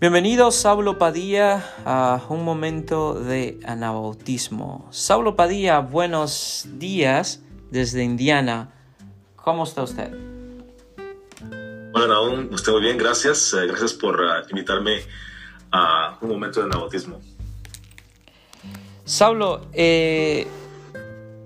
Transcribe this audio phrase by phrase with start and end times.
[0.00, 4.88] Bienvenido Saulo Padilla a un momento de anabautismo.
[4.90, 8.72] Saulo Padilla, buenos días desde Indiana.
[9.36, 10.10] ¿Cómo está usted?
[11.92, 13.52] Bueno, aún estoy muy bien, gracias.
[13.52, 15.00] Eh, gracias por uh, invitarme
[15.70, 17.20] a un momento de anabautismo.
[19.04, 20.46] Saulo, eh,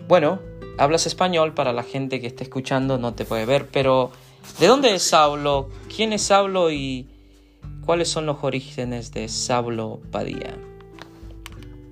[0.07, 0.39] bueno,
[0.79, 4.13] hablas español para la gente que está escuchando, no te puede ver, pero
[4.61, 5.71] ¿de dónde es Saulo?
[5.93, 7.09] ¿Quién es Saulo y
[7.85, 10.57] ¿Cuáles son los orígenes de Saulo Padilla?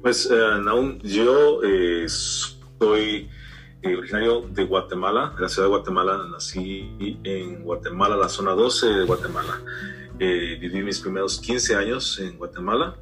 [0.00, 3.28] Pues, eh, yo eh, soy
[3.82, 6.26] eh, originario de Guatemala, de la ciudad de Guatemala.
[6.30, 9.60] Nací en Guatemala, la zona 12 de Guatemala.
[10.18, 12.96] viví mis primeros 15 años en Guatemala.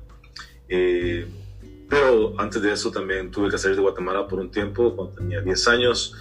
[1.89, 5.41] pero antes de eso también tuve que salir de Guatemala por un tiempo, cuando tenía
[5.41, 6.15] 10 años.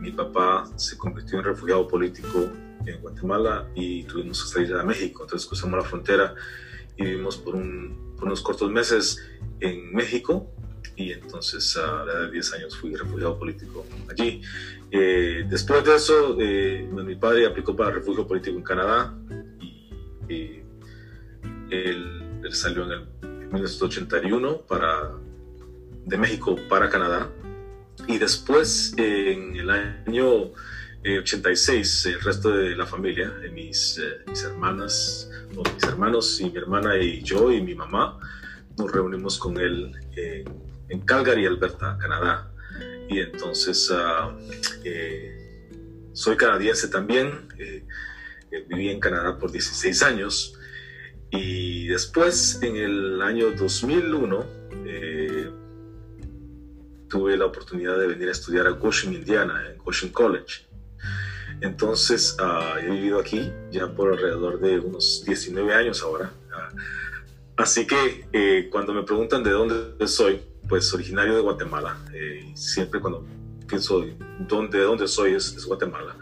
[0.00, 2.50] mi papá se convirtió en refugiado político
[2.86, 5.22] en Guatemala y tuvimos que salir a México.
[5.24, 6.34] Entonces cruzamos la frontera
[6.96, 9.20] y vivimos por, unos cortos meses
[9.60, 10.50] en México
[10.96, 14.42] y entonces a la edad de 10 años fui refugiado político allí.
[14.90, 19.16] Eh, después de eso, eh, mi padre aplicó para refugio político en Canadá
[20.28, 20.60] y
[21.70, 22.18] él,
[22.50, 25.10] salió en el 1981 para,
[26.04, 27.30] de México para Canadá
[28.06, 30.52] y después en el año
[31.04, 36.56] 86, el resto de la familia, mis, eh, mis hermanas, o mis hermanos y mi
[36.56, 38.20] hermana y yo y mi mamá,
[38.78, 39.92] nos reunimos con él
[40.88, 42.52] en Calgary, Alberta, Canadá.
[43.08, 44.34] Y entonces ah,
[44.84, 45.68] eh,
[46.12, 47.84] soy canadiense también, eh,
[48.68, 50.56] viví en Canadá por 16 años.
[51.30, 54.62] Y después, en el año 2001,
[57.08, 60.71] tuve la oportunidad de venir a estudiar a Goshen, Indiana, en Goshen College.
[61.62, 66.32] Entonces, uh, he vivido aquí ya por alrededor de unos 19 años ahora.
[66.48, 66.76] Uh,
[67.56, 71.98] así que eh, cuando me preguntan de dónde soy, pues originario de Guatemala.
[72.12, 73.24] Eh, siempre cuando
[73.68, 74.04] pienso
[74.40, 76.16] dónde, de dónde soy es, es Guatemala.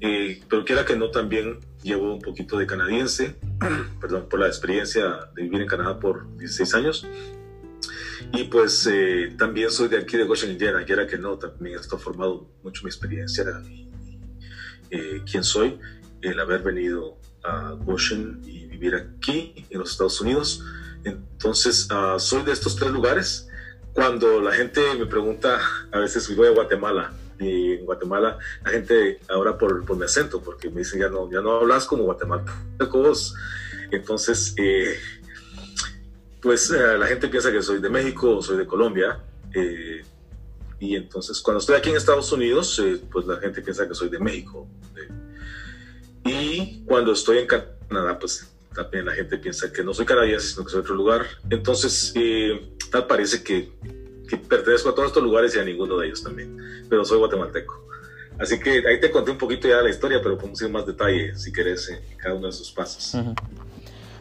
[0.00, 3.36] Eh, pero quiera que no, también llevo un poquito de canadiense,
[4.00, 7.06] perdón, por la experiencia de vivir en Canadá por 16 años.
[8.32, 8.88] Y pues
[9.36, 12.82] también soy de aquí de Goshen, Indiana, quiera que no, también esto ha formado mucho
[12.82, 13.44] mi experiencia
[14.92, 15.80] eh, quién soy,
[16.20, 20.62] el haber venido a Goshen y vivir aquí en los Estados Unidos.
[21.02, 23.48] Entonces, uh, soy de estos tres lugares.
[23.94, 25.58] Cuando la gente me pregunta,
[25.90, 30.40] a veces voy a Guatemala, y en Guatemala la gente ahora por, por mi acento,
[30.40, 33.34] porque me dicen ya no, ya no hablas como guatemaltecos.
[33.90, 34.96] Entonces, eh,
[36.40, 39.18] pues eh, la gente piensa que soy de México o soy de Colombia.
[39.54, 39.91] Eh,
[40.82, 44.08] y entonces cuando estoy aquí en Estados Unidos, eh, pues la gente piensa que soy
[44.08, 44.66] de México.
[46.24, 50.64] y cuando estoy en Canadá, pues también la gente piensa que no soy canadiense, sino
[50.64, 51.24] que soy de otro lugar.
[51.50, 53.70] Entonces, eh, tal parece que,
[54.28, 56.56] que, pertenezco a todos estos lugares y a ninguno de ellos también.
[56.90, 57.86] Pero soy guatemalteco.
[58.40, 61.36] Así que ahí te conté un poquito ya la historia, pero podemos ir más detalle
[61.36, 63.14] si querés en cada uno de esos pasos.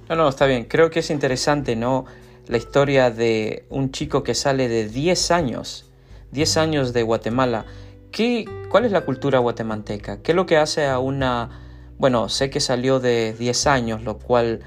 [0.07, 0.65] No, no, está bien.
[0.65, 2.05] Creo que es interesante, ¿no?
[2.47, 5.90] La historia de un chico que sale de 10 años
[6.31, 7.65] 10 años de Guatemala.
[8.11, 10.21] ¿Qué, ¿Cuál es la cultura guatemalteca?
[10.21, 11.49] ¿Qué es lo que hace a una...
[11.97, 14.61] Bueno, sé que salió de 10 años, lo cual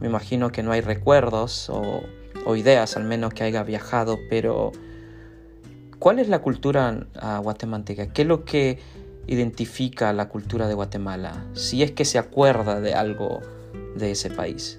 [0.00, 2.02] me imagino que no hay recuerdos o,
[2.56, 4.70] ideas, al menos que haya viajado, pero
[5.98, 7.06] ¿cuál es la cultura
[7.42, 8.12] guatemalteca?
[8.12, 8.78] ¿Qué es lo que
[9.26, 11.46] identifica la cultura de Guatemala?
[11.54, 13.40] Si es que se acuerda de algo
[13.96, 14.78] de ese país.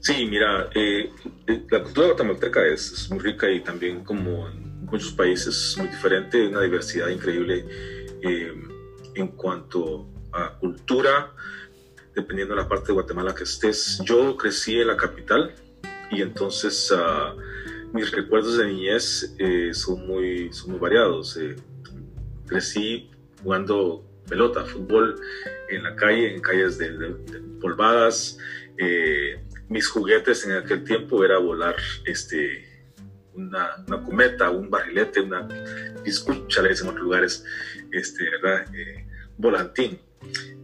[0.00, 1.10] Sí, mira, eh,
[1.46, 4.48] eh la cultura guatemalteca es, muy rica y también como
[4.90, 7.64] muchos países muy diferente, una diversidad increíble
[8.22, 8.52] eh,
[9.14, 11.32] en cuanto a cultura,
[12.14, 14.00] dependiendo de la parte de Guatemala que estés.
[14.04, 15.54] Yo crecí en la capital
[16.10, 17.38] y entonces uh,
[17.92, 21.36] mis recuerdos de niñez eh, son, muy, son muy variados.
[21.36, 21.56] Eh,
[22.46, 23.10] crecí
[23.42, 25.20] jugando pelota, fútbol
[25.70, 26.88] en la calle, en calles de,
[27.60, 28.38] polvadas.
[29.68, 32.67] mis juguetes en aquel tiempo era volar este,
[33.38, 35.46] una, una cometa, un barrilete, una
[36.04, 37.44] discucha, le dicen en otros lugares,
[37.92, 38.74] este, ¿verdad?
[38.74, 39.06] Eh,
[39.36, 39.98] volantín.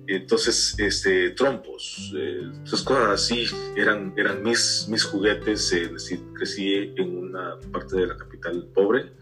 [0.07, 5.73] Entonces, este, trompos, eh, esas cosas así eran, eran mis, mis juguetes.
[5.73, 5.91] Eh,
[6.35, 9.13] crecí en una parte de la capital pobre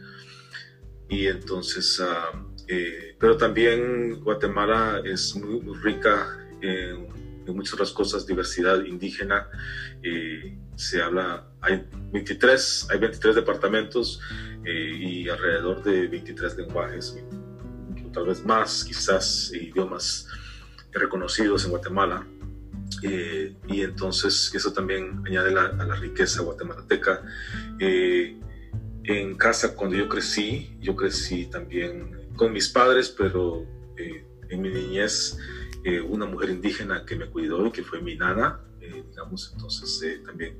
[1.12, 2.32] y entonces, ah,
[2.66, 7.06] eh, pero también Guatemala es muy, muy rica en,
[7.46, 9.46] en, muchas otras cosas, diversidad indígena.
[10.02, 14.20] Eh, se habla, hay 23, hay 23 departamentos
[14.64, 17.16] eh, y alrededor de 23 lenguajes,
[18.12, 20.28] tal vez más, quizás idiomas
[20.92, 22.26] reconocidos en Guatemala.
[23.02, 27.22] Eh, y entonces eso también añade a la riqueza guatemalteca.
[27.78, 28.38] Eh,
[29.04, 33.66] en casa, cuando yo crecí, yo crecí también con mis padres, pero
[33.96, 35.38] eh, en mi niñez,
[36.08, 38.60] una mujer indígena que me cuidó y que fue mi nana,
[39.10, 40.58] digamos, entonces también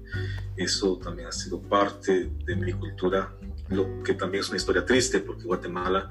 [0.56, 3.34] eso también ha sido parte de mi cultura,
[3.68, 6.08] lo que también es una historia triste, porque Guatemala,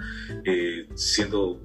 [0.96, 1.60] siendo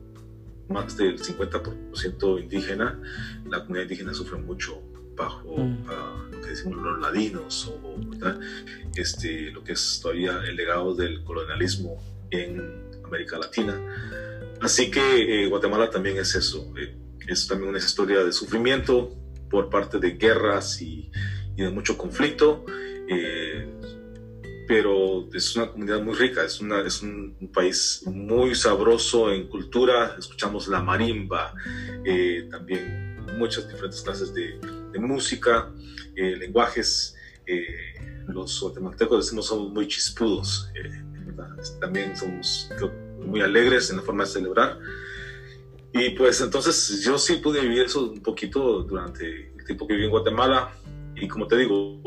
[0.68, 3.00] más del 50% indígena,
[3.48, 4.82] la comunidad indígena sufre mucho
[5.16, 5.86] bajo mm.
[5.88, 7.96] ah, lo que decimos los ladinos o
[8.94, 13.80] este, lo que es todavía el legado del colonialismo en América Latina.
[14.60, 16.94] Así que eh, Guatemala también es eso, eh,
[17.26, 19.14] es también una historia de sufrimiento
[19.50, 21.10] por parte de guerras y,
[21.56, 22.64] y de mucho conflicto.
[23.08, 23.66] Eh,
[24.66, 30.16] pero es una comunidad muy rica, es, una, es un, país muy sabroso en cultura,
[30.18, 31.54] escuchamos la marimba,
[32.04, 34.58] eh, también muchas diferentes clases de,
[34.98, 35.70] música,
[36.14, 37.14] eh, lenguajes,
[37.46, 37.94] eh,
[38.28, 40.70] los guatemaltecos decimos somos muy chispudos,
[41.80, 42.70] también somos
[43.26, 44.78] muy alegres en la forma de celebrar.
[45.98, 50.06] Y pues entonces yo sí pude vivir eso un poquito durante el tiempo que viví
[50.06, 50.72] en Guatemala
[51.14, 52.00] y como te digo,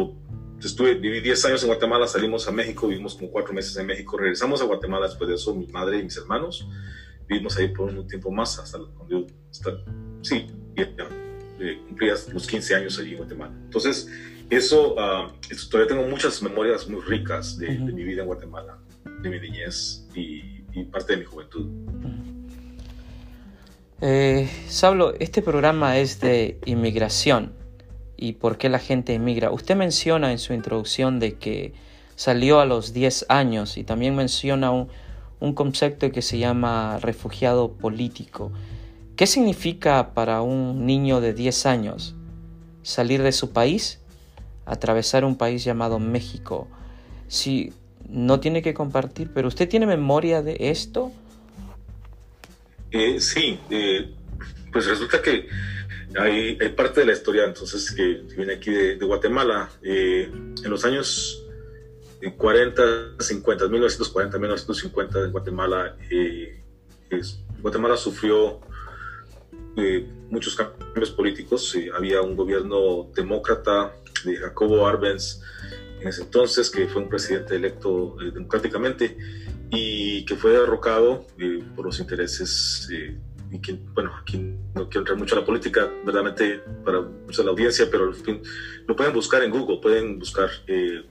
[0.60, 4.18] estuve, viví 10 años en Guatemala, salimos a México, vivimos como 4 meses en México,
[4.18, 6.68] regresamos a Guatemala después de eso, mi madre y mis hermanos,
[7.28, 9.28] vivimos ahí por un tiempo más, hasta cuando yo,
[10.22, 10.84] sí, ya,
[11.60, 13.54] eh, cumplía los 15 años allí en Guatemala.
[13.66, 14.10] Entonces,
[14.50, 15.32] eso, uh,
[15.70, 18.80] todavía tengo muchas memorias muy ricas de, mi vida en Guatemala,
[19.22, 20.60] de mi niñez y,
[20.92, 21.68] parte de mi juventud.
[24.02, 27.52] Eh, Sablo, este programa es de inmigración
[28.16, 29.52] y por qué la gente emigra.
[29.52, 31.74] Usted menciona en su introducción de que
[32.16, 34.88] salió a los 10 años y también menciona un,
[35.54, 38.54] concepto que se llama refugiado político.
[39.18, 42.16] ¿Qué significa para un niño de 10 años
[42.84, 44.00] salir de su país,
[44.66, 46.70] atravesar un país llamado México?
[47.28, 47.74] Si
[48.08, 51.12] no tiene que compartir, pero ¿usted tiene memoria de esto?
[52.92, 54.10] Eh, sí, eh,
[54.72, 55.48] pues resulta que
[56.18, 59.70] hay, parte de la historia entonces que viene aquí de, Guatemala.
[59.84, 61.44] Eh, en los años
[62.38, 62.82] 40,
[63.20, 66.62] 50, 1940, 1950 en Guatemala, eh,
[67.62, 68.60] Guatemala sufrió
[70.30, 71.78] muchos cambios políticos.
[71.96, 73.94] había un gobierno demócrata
[74.26, 75.42] de Jacobo Arbenz
[76.02, 79.16] en ese entonces, que fue un presidente electo democráticamente
[79.72, 81.26] y que fue derrocado
[81.76, 82.90] por los intereses
[83.52, 84.38] y que, bueno, aquí
[84.76, 88.12] no quiero entrar mucho a la política, verdaderamente para mucha la audiencia, pero
[88.88, 91.04] lo pueden buscar en Google, pueden buscar eh,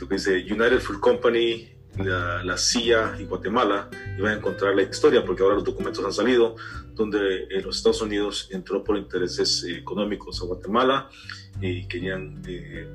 [0.00, 3.88] lo que dice United Fruit Company, la, CIA y Guatemala,
[4.18, 6.56] y van a encontrar la historia, porque ahora los documentos han salido,
[6.94, 11.08] donde eh, los Estados Unidos entró por intereses eh, económicos a Guatemala
[11.60, 12.88] y querían eh,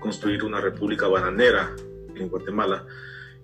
[0.00, 1.74] construir una república bananera
[2.14, 2.86] en Guatemala.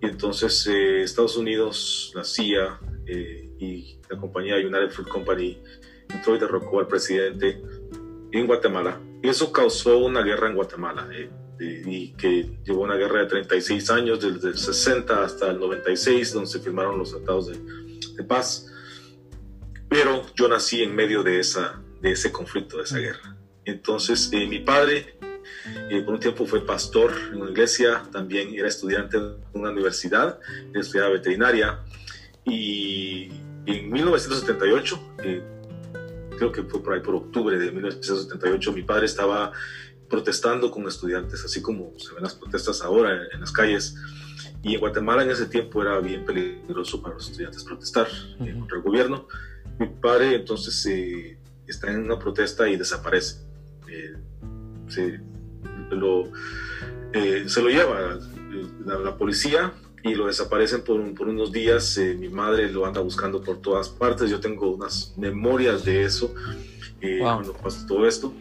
[0.07, 5.59] Entonces Estados Unidos, la CIA, eh, y la compañía United Fruit Company
[6.09, 7.61] entró y derrocó al presidente
[8.33, 9.01] en Guatemala.
[9.23, 13.91] Y eso causó una guerra en Guatemala, eh, y que llevó una guerra de 36
[13.91, 17.59] años, desde el 60 hasta el 96, donde se firmaron los tratados de,
[18.17, 18.71] de paz.
[19.89, 23.37] Pero yo nací en medio de, esa, de ese conflicto, de esa guerra.
[23.65, 25.17] Entonces, eh, mi padre
[26.05, 30.39] por un tiempo fue pastor en una iglesia, también era estudiante en una universidad,
[30.75, 31.81] estudiaba veterinaria
[32.45, 33.31] y
[33.67, 35.43] en 1978, eh,
[36.37, 39.53] creo que fue por ahí por octubre de 1978, mi padre estaba
[40.09, 43.97] protestando con estudiantes, así como se ven las protestas ahora en, las calles.
[44.63, 48.07] Y en Guatemala en ese tiempo era bien peligroso para los estudiantes protestar
[48.41, 49.29] eh, contra el gobierno.
[49.79, 53.41] Mi padre entonces eh, está en una protesta y desaparece.
[54.89, 55.21] se,
[55.95, 56.31] lo,
[57.13, 58.19] se lo lleva
[58.85, 59.73] la, la policía
[60.05, 61.97] y lo desaparecen por, por unos días.
[61.97, 64.31] Eh, mi madre lo anda buscando por todas partes.
[64.31, 66.35] Yo tengo unas memorias de eso
[67.01, 68.33] eh, cuando pasó todo esto.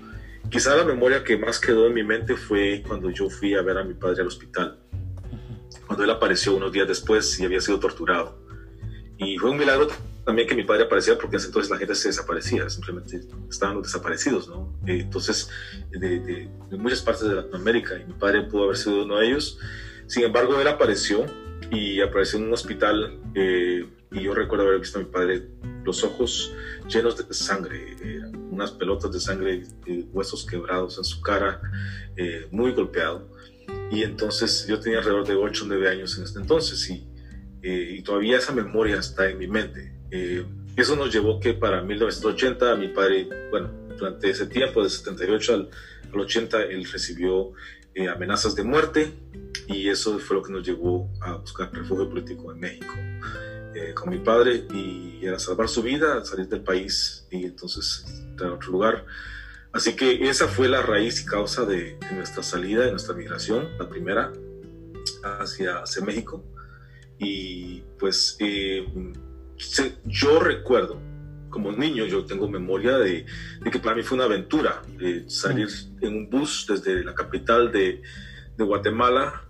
[0.49, 3.77] Quizá la memoria que más quedó en mi mente fue cuando yo fui a ver
[3.77, 4.77] a mi padre al hospital.
[5.87, 8.37] Cuando él apareció unos días después y había sido torturado.
[9.17, 9.87] Y fue un milagro
[10.25, 14.77] también que mi padre apareciera porque entonces la gente se desaparecía, simplemente estaban desaparecidos, ¿no?
[14.87, 15.49] Eh, entonces,
[15.91, 19.27] de, de, de, muchas partes de Latinoamérica, y mi padre pudo haber sido uno de
[19.27, 19.59] ellos.
[20.07, 21.25] Sin embargo, él apareció
[21.71, 25.47] y apareció en un hospital eh, y yo recuerdo haber visto a mi padre
[25.83, 26.53] los ojos
[26.87, 31.61] llenos de sangre, eh, unas pelotas de sangre, eh, huesos quebrados en su cara,
[32.51, 33.27] muy golpeado.
[33.91, 37.07] Y entonces yo tenía alrededor de 8 o 9 años en este entonces y,
[37.63, 39.92] y todavía esa memoria está en mi mente.
[40.75, 45.69] Eso nos llevó que para 1980 mi padre, bueno, durante ese tiempo, de 78 al,
[46.13, 47.53] 80, él recibió
[47.95, 49.11] eh, amenazas de muerte
[49.67, 52.93] y eso fue lo que nos llevó a buscar refugio político en México
[53.73, 58.05] eh, con mi padre y era salvar su vida, salir del país y entonces
[58.39, 59.05] a otro lugar.
[59.71, 63.89] Así que esa fue la raíz y causa de, nuestra salida, de nuestra migración, la
[63.89, 64.31] primera
[65.23, 66.43] hacia, hacia México.
[67.17, 68.85] Y pues eh,
[70.05, 70.99] yo recuerdo,
[71.49, 73.25] como niño, yo tengo memoria de,
[73.71, 74.81] que para mí fue una aventura
[75.27, 75.67] salir
[76.01, 78.01] en un bus desde la capital de,
[78.57, 79.43] de Guatemala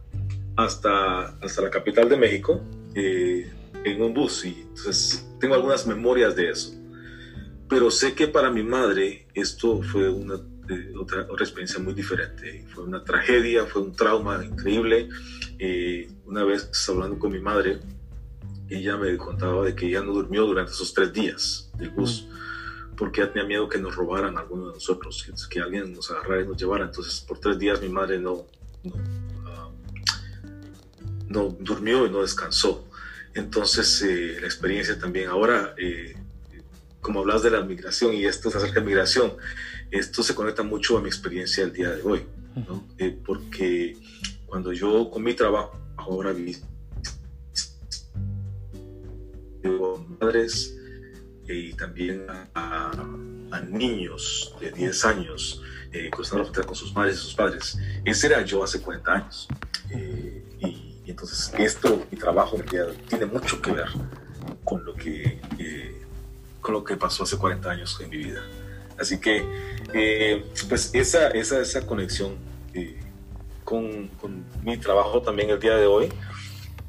[0.55, 2.61] hasta, hasta la capital de México
[2.95, 3.51] eh,
[3.83, 4.45] en un bus.
[4.45, 6.73] Y entonces tengo algunas memorias de eso.
[7.69, 10.35] Pero sé que para mi madre esto fue una,
[10.69, 12.65] eh, otra, otra, experiencia muy diferente.
[12.73, 15.09] Fue una tragedia, fue un trauma increíble.
[15.57, 17.79] Eh, una vez hablando con mi madre,
[18.69, 22.27] ella me contaba de que ella no durmió durante esos tres días del bus
[22.95, 26.41] porque ella tenía miedo que nos robaran alguno de nosotros, que, que, alguien nos agarrara
[26.41, 26.85] y nos llevara.
[26.85, 28.45] Entonces, por tres días mi madre no,
[28.83, 28.93] no,
[29.45, 29.69] ah,
[31.27, 32.87] no durmió y no descansó.
[33.33, 36.15] Entonces, eh, la experiencia también ahora, eh,
[37.01, 39.33] como hablas de la migración y esto es acerca de migración,
[39.91, 42.87] esto se conecta mucho a mi experiencia el día de hoy, ¿no?
[42.97, 43.97] Eh, porque
[44.45, 46.55] cuando yo con mi trabajo ahora vi
[50.19, 50.77] madres
[51.47, 52.91] y también a,
[53.69, 57.77] niños de 10 años eh, cruzando la frontera con sus madres y sus padres.
[58.03, 59.47] Ese era yo hace 40 años.
[60.59, 62.57] y y entonces esto, mi trabajo,
[63.09, 63.89] tiene mucho que ver
[64.63, 66.01] con lo que, eh,
[66.61, 68.41] con lo que pasó hace 40 años en mi vida.
[68.97, 69.43] Así que,
[69.93, 72.35] eh, pues esa, esa, esa conexión
[72.73, 73.01] eh,
[73.65, 76.09] con, con, mi trabajo también el día de hoy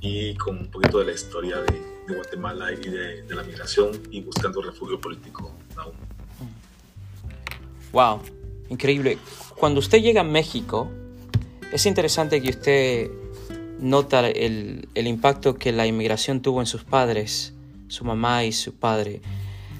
[0.00, 4.20] y con un poquito de la historia de, Guatemala y de, de, la migración y
[4.20, 5.94] buscando refugio político aún.
[7.92, 8.20] Wow,
[8.68, 9.18] increíble.
[9.56, 10.90] Cuando usted llega a México,
[11.72, 13.10] es interesante que usted
[13.78, 17.54] nota el, impacto que la inmigración tuvo en sus padres,
[17.88, 19.20] su mamá y su padre.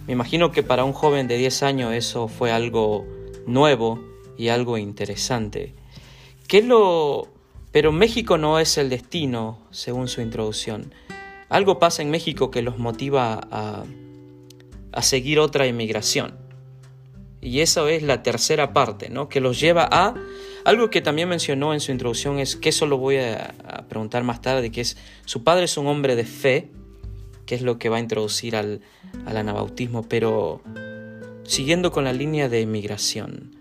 [0.07, 3.07] Me imagino que para un joven de 10 años eso fue algo
[3.47, 4.05] nuevo
[4.37, 5.75] y algo interesante.
[6.47, 7.29] ¿Qué lo...
[7.73, 10.93] Pero México no es el destino, según su introducción.
[11.55, 13.85] Algo pasa en México que los motiva a,
[14.93, 16.35] a seguir otra inmigración.
[17.41, 19.29] Y eso es la tercera parte, ¿no?
[19.29, 20.15] Que los lleva a
[20.65, 23.55] algo que también mencionó en su introducción es que eso lo voy a,
[23.89, 24.97] preguntar más tarde, que es
[25.27, 26.71] su padre es un hombre de fe,
[27.45, 28.81] que es lo que va a introducir al,
[29.27, 30.63] anabautismo, pero
[31.45, 33.55] siguiendo con la línea de migración,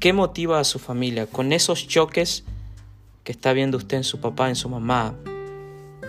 [0.00, 2.44] ¿qué motiva a su familia con esos choques
[3.24, 5.14] que está viendo usted en su papá, en su mamá?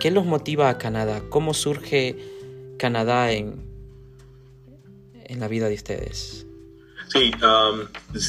[0.00, 1.22] ¿Qué los motiva a Canadá?
[1.28, 2.16] ¿Cómo surge
[2.78, 3.62] Canadá en,
[5.24, 6.46] en la vida de ustedes?
[7.08, 7.30] Sí,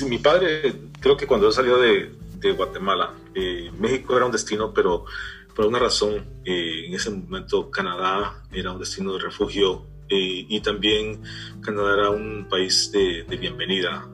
[0.05, 5.05] mi padre, creo que cuando salió de, de Guatemala, eh, México era un destino, pero
[5.55, 10.59] por alguna razón eh, en ese momento Canadá era un destino de refugio eh, y
[10.59, 11.23] también
[11.61, 14.05] Canadá era un país de, bienvenida.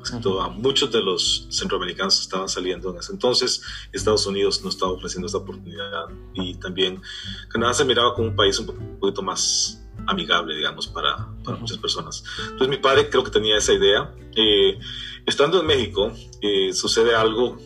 [0.42, 5.26] a muchos de los centroamericanos estaban saliendo en ese entonces, Estados Unidos no estaba ofreciendo
[5.26, 7.02] esta oportunidad y también
[7.50, 8.68] Canadá se miraba como un país un
[9.00, 12.24] poquito más amigable, digamos, para, para muchas personas.
[12.44, 14.14] Entonces mi padre creo que tenía esa idea.
[14.36, 14.78] Eh,
[15.26, 16.12] estando en México,
[16.42, 17.58] eh, sucede algo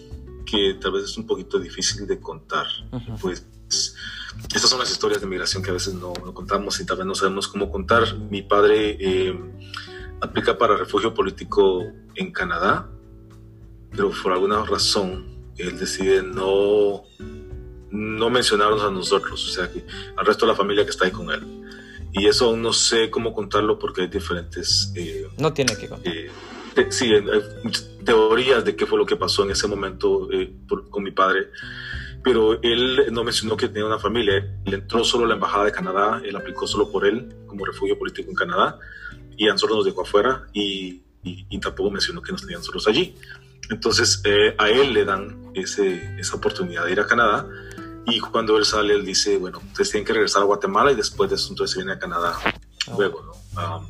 [0.45, 2.67] que tal vez es un poquito difícil de contar.
[3.19, 3.45] Pues
[4.53, 7.47] estas son las historias de migración que a veces no, contamos y vez no sabemos
[7.47, 8.15] cómo contar.
[8.17, 9.39] Mi padre eh,
[10.21, 11.83] aplica para refugio político
[12.15, 12.89] en Canadá,
[13.91, 17.03] pero por alguna razón él decide no,
[17.91, 19.85] no mencionarnos a nosotros, o sea, que
[20.15, 21.61] al resto de la familia que está ahí con él
[22.13, 24.91] y eso aún no sé cómo contarlo porque hay diferentes...
[24.95, 26.13] Eh, no tiene que contar.
[26.13, 26.29] Eh,
[26.89, 27.23] sí, hay
[27.63, 30.53] muchas teorías de qué fue lo que pasó en ese momento eh,
[30.89, 31.49] con mi padre,
[32.23, 35.71] pero él no mencionó que tenía una familia, él entró solo a la Embajada de
[35.71, 38.77] Canadá, él aplicó solo por él como refugio político en Canadá
[39.37, 43.15] y a nosotros nos dejó afuera y, y, tampoco mencionó que nos tenían solos allí.
[43.69, 44.21] Entonces
[44.57, 47.47] a él le dan ese, esa oportunidad de ir a Canadá
[48.05, 51.29] y cuando él sale, él dice, bueno, ustedes tienen que regresar a Guatemala y después
[51.29, 52.37] de eso entonces viene a Canadá.
[52.97, 53.23] Luego,
[53.55, 53.87] ¿no?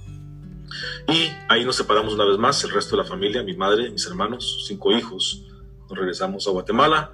[1.07, 4.05] y ahí nos separamos una vez más, el resto de la familia, mi madre, mis
[4.05, 5.43] hermanos, cinco hijos.
[5.89, 7.11] Nos regresamos a Guatemala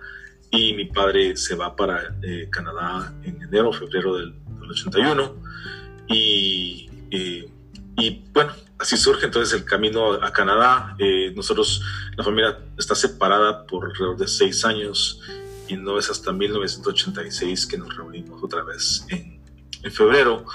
[0.51, 4.33] y mi padre se va para eh, Canadá en enero, febrero del,
[4.69, 5.35] 81.
[6.09, 10.95] Y, y, bueno, así surge entonces el camino a Canadá.
[10.99, 11.81] Eh, nosotros,
[12.17, 15.21] la familia está separada por alrededor de seis años
[15.69, 19.41] y no es hasta 1986 que nos reunimos otra vez en,
[19.83, 20.45] en febrero.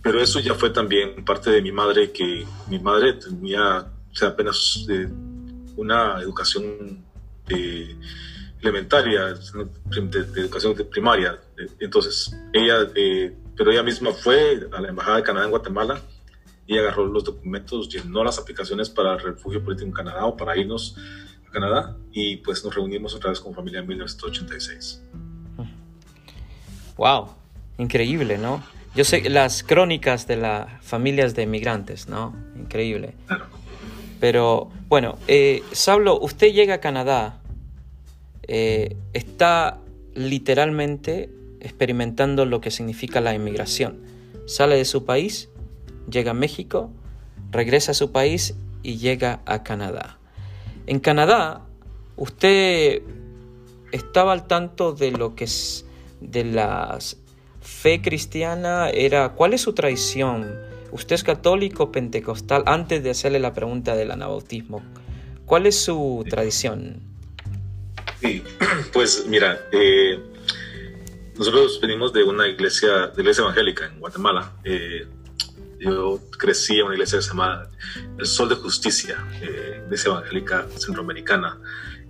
[0.00, 4.28] Pero eso ya fue también parte de mi madre, que mi madre tenía o sea,
[4.28, 5.08] apenas eh,
[5.76, 7.04] una educación
[8.60, 11.38] elementaria, de, educación primaria.
[11.78, 12.88] Entonces, ella,
[13.56, 16.00] pero ella misma fue a la Embajada de Canadá en Guatemala
[16.66, 20.56] y agarró los documentos, llenó las aplicaciones para el refugio político en Canadá o para
[20.56, 20.96] irnos
[21.48, 25.02] a Canadá y pues nos reunimos otra vez con familia en 1986.
[26.96, 27.28] Wow,
[27.78, 28.64] increíble, ¿no?
[28.94, 32.34] Yo sé las crónicas de las familias de migrantes, ¿no?
[32.56, 33.14] Increíble.
[33.26, 33.44] Claro.
[34.18, 37.40] Pero bueno, eh, Sablo, usted llega a Canadá,
[38.48, 39.80] eh, está
[40.14, 44.00] literalmente experimentando lo que significa la inmigración.
[44.46, 45.48] Sale de su país,
[46.10, 46.90] llega a México,
[47.50, 50.18] regresa a su país y llega a Canadá.
[50.86, 51.62] En Canadá,
[52.16, 53.02] usted
[53.92, 55.84] estaba al tanto de lo que es
[56.20, 56.98] de la
[57.60, 60.54] fe cristiana, era ¿cuál es su tradición?
[60.92, 64.82] Usted es católico pentecostal antes de hacerle la pregunta del anabautismo.
[65.44, 67.15] ¿Cuál es su tradición?
[68.26, 68.42] Sí,
[68.92, 70.20] pues mira, eh,
[71.38, 74.52] nosotros venimos de una iglesia, de iglesia evangélica en Guatemala.
[74.64, 75.06] Eh,
[75.78, 77.70] yo crecí en una iglesia que se llama
[78.18, 81.60] El Sol de Justicia, eh, iglesia evangélica centroamericana,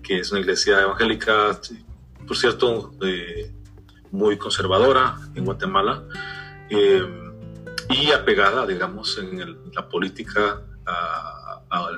[0.02, 1.60] que es una iglesia evangélica,
[2.26, 3.52] por cierto, eh,
[4.10, 6.02] muy conservadora en Guatemala
[6.70, 11.92] y apegada, digamos, en la política a,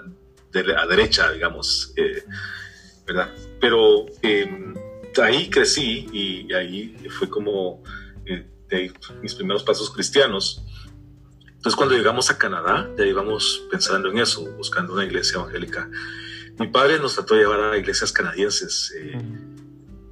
[0.88, 1.94] derecha, digamos,
[3.06, 3.30] ¿verdad?
[3.60, 4.06] Pero
[5.22, 7.82] ahí crecí y, ahí fue como
[9.22, 10.62] mis primeros pasos cristianos.
[11.46, 15.90] Entonces cuando llegamos a Canadá, ya íbamos pensando en eso, buscando una iglesia evangélica.
[16.58, 18.92] Mi padre nos trató de llevar a iglesias canadienses,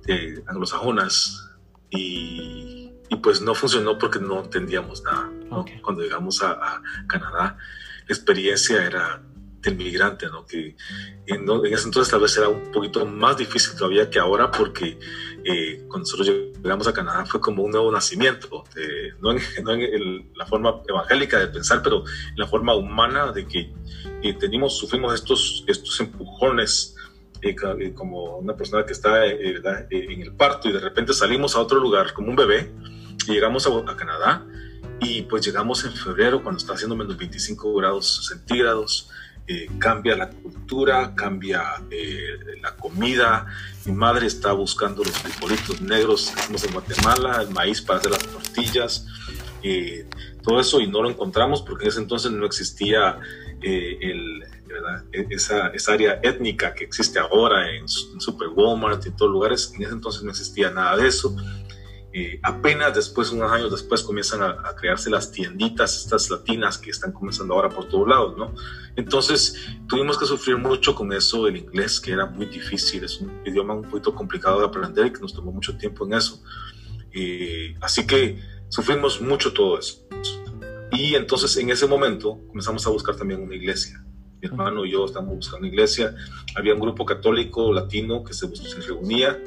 [0.07, 1.43] eh, anglosajonas,
[1.91, 5.31] y, y, pues no funcionó porque no entendíamos nada.
[5.83, 7.57] Cuando llegamos a, a, Canadá,
[8.09, 9.23] la experiencia era
[9.67, 10.47] del migrante, ¿no?
[10.47, 10.77] que
[11.27, 14.99] en, en, ese entonces tal vez era un poquito más difícil todavía que ahora porque
[15.45, 16.29] eh, cuando nosotros
[16.63, 18.65] llegamos a Canadá fue como un nuevo nacimiento,
[19.21, 23.47] no en, no en la forma evangélica de pensar, pero en la forma humana de
[23.47, 23.73] que
[24.23, 26.97] eh, tenemos, sufrimos estos, estos empujones
[27.43, 31.55] eh, como una persona que está eh, eh, en el parto y de repente salimos
[31.55, 32.73] a otro lugar como un bebé
[33.29, 34.45] y llegamos a, Canadá
[35.01, 39.11] y pues llegamos en febrero cuando está haciendo menos 25 grados centígrados.
[39.79, 41.83] Cambia la cultura, cambia
[42.61, 43.47] la comida.
[43.85, 48.11] Mi madre está buscando los frijolitos negros que hacemos en Guatemala, el maíz para hacer
[48.11, 49.07] las tortillas,
[50.43, 53.19] todo eso y no lo encontramos porque en ese entonces no existía
[53.61, 54.45] el,
[55.13, 59.73] e-, esa, esa, área étnica que existe ahora en, Super Walmart y en todos lugares,
[59.75, 61.37] en ese entonces no existía nada de eso.
[62.19, 67.13] Eh, apenas después, unos años después, comienzan a, crearse las tienditas, estas latinas que están
[67.13, 68.55] comenzando ahora por todos lados, ¿no?
[68.97, 69.55] Entonces,
[69.87, 73.75] tuvimos que sufrir mucho con eso, el inglés, que era muy difícil, es un idioma
[73.75, 76.43] un poquito complicado de aprender y que nos tomó mucho tiempo en eso.
[77.13, 80.09] Eh, así que sufrimos mucho todo eso.
[80.93, 84.03] Y entonces, en ese momento, comenzamos a buscar también una iglesia
[84.41, 86.15] mi hermano y yo estábamos buscando iglesia.
[86.55, 89.39] Había un grupo católico latino que se, se reunía,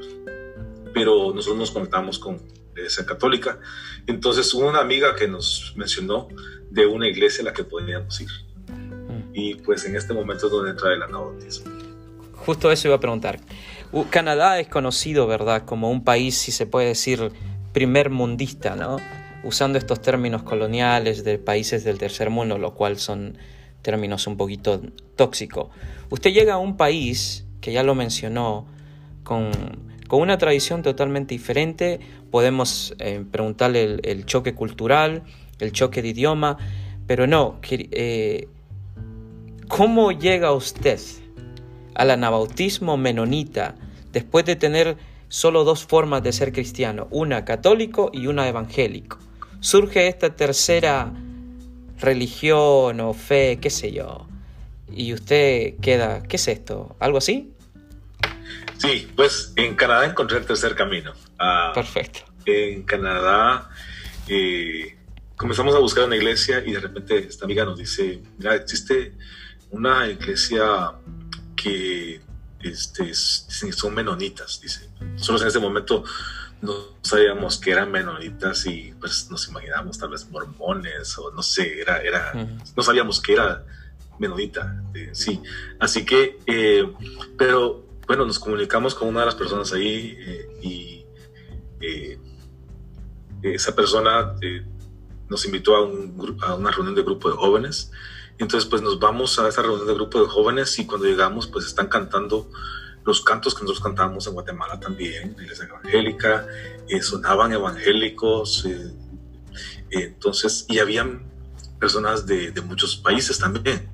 [0.94, 3.60] pero nosotros nos conectamos con iglesia católica.
[4.08, 6.28] Entonces hubo una amiga que nos mencionó
[6.70, 8.30] de una iglesia a la que podíamos ir.
[9.34, 11.72] Y pues en este momento es donde entra el anabautismo.
[12.34, 13.40] Justo eso iba a preguntar.
[14.10, 17.32] Canadá es conocido, ¿verdad?, como un país, si se puede decir,
[17.74, 18.98] primer mundista, ¿no?
[19.44, 23.38] Usando estos términos coloniales de países del tercer mundo, lo cual son
[23.82, 24.82] términos un poquito
[25.16, 25.70] tóxico.
[26.10, 28.68] Usted llega a un país, que ya lo mencionó,
[29.24, 29.52] con,
[30.12, 32.00] una tradición totalmente diferente,
[32.32, 35.24] podemos eh, preguntarle el, choque cultural,
[35.60, 36.58] el choque de idioma,
[37.08, 38.48] pero no, eh,
[39.68, 41.00] ¿cómo llega usted
[41.96, 43.76] al anabautismo menonita
[44.12, 49.18] después de tener solo dos formas de ser cristiano, una católico y una evangélico?
[49.60, 51.12] Surge esta tercera
[52.00, 54.26] religión o fe, qué sé yo,
[54.92, 56.96] y usted queda, ¿qué es esto?
[57.00, 57.54] ¿Algo así?
[58.78, 61.14] Sí, pues en Canadá encontré el tercer camino.
[61.40, 62.20] Ah, Perfecto.
[62.46, 63.70] En Canadá
[64.28, 64.98] eh,
[65.36, 69.14] comenzamos a buscar una iglesia y de repente esta amiga nos dice, mira, existe
[69.72, 70.92] una iglesia
[71.56, 72.22] que
[72.62, 74.90] este, son menonitas, dice.
[75.00, 76.04] Nosotros en ese momento
[76.62, 81.80] no sabíamos que eran menonitas y pues nos imaginábamos tal vez mormones o no sé,
[81.80, 82.34] era, era,
[82.76, 83.64] no sabíamos que era
[84.18, 85.42] menonita, eh, sí.
[85.80, 86.86] Así que, eh,
[87.38, 90.99] pero bueno, nos comunicamos con una de las personas ahí eh, y
[93.42, 94.36] esa persona
[95.30, 97.92] nos invitó a, un, a, una reunión de grupo de jóvenes
[98.38, 101.66] Entonces, pues nos vamos a esa reunión de grupo de jóvenes y cuando llegamos, pues
[101.66, 102.50] están cantando
[103.06, 106.48] los cantos que nosotros cantábamos en Guatemala también, la iglesia evangélica,
[106.88, 108.94] eh, sonaban evangélicos, eh,
[109.90, 111.24] entonces, y habían
[111.80, 113.90] personas de, muchos países también.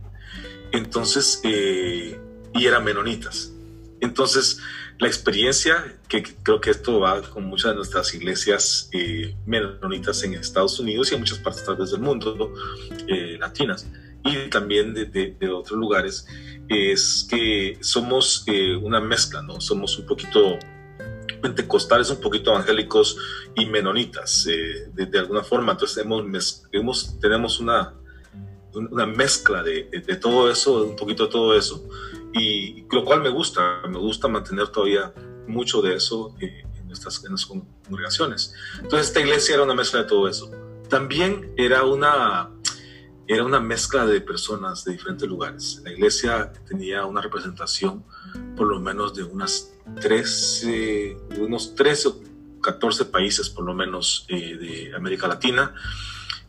[0.72, 2.20] Entonces, eh,
[2.54, 3.52] y eran menonitas.
[4.02, 4.60] Entonces,
[5.00, 10.34] la experiencia, que creo que esto va con muchas de nuestras iglesias eh, menonitas en
[10.34, 12.54] Estados Unidos y en muchas partes del mundo,
[13.08, 13.90] eh, latinas,
[14.24, 16.28] y también de, de, otros lugares,
[16.68, 19.62] es que somos eh, una mezcla, ¿no?
[19.62, 20.58] Somos un poquito
[21.42, 23.18] pentecostales, un poquito evangélicos
[23.56, 25.74] y menonitas, de, de, alguna forma.
[25.74, 26.04] Entonces
[27.22, 27.94] tenemos una,
[28.74, 29.84] una mezcla de,
[30.20, 31.88] todo eso, un poquito de todo eso
[32.36, 35.14] y lo cual me gusta, me gusta mantener todavía
[35.48, 38.54] mucho de eso eh, en, nuestras, en nuestras congregaciones.
[38.82, 40.52] Entonces esta iglesia era una mezcla de todo eso.
[40.90, 42.50] También era una,
[43.26, 45.82] era una mezcla de personas de diferentes lugares.
[45.86, 48.04] La iglesia tenía una representación
[48.58, 52.22] por lo menos de unas 13, unos 13 o
[52.62, 55.74] 14 países por lo menos eh, de América Latina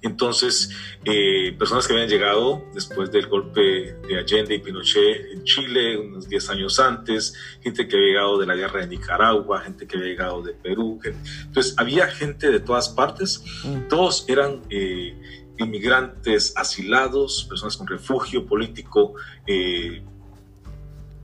[0.02, 0.70] entonces,
[1.04, 3.60] eh, personas que habían llegado después del golpe
[4.06, 8.46] de Allende y Pinochet en Chile, unos 10 años antes, gente que había llegado de
[8.46, 11.00] la guerra de Nicaragua, gente que había llegado de Perú.
[11.44, 13.88] Entonces, había gente de todas partes, mm.
[13.88, 15.18] todos eran eh,
[15.58, 19.14] inmigrantes asilados, personas con refugio político.
[19.46, 20.02] Eh,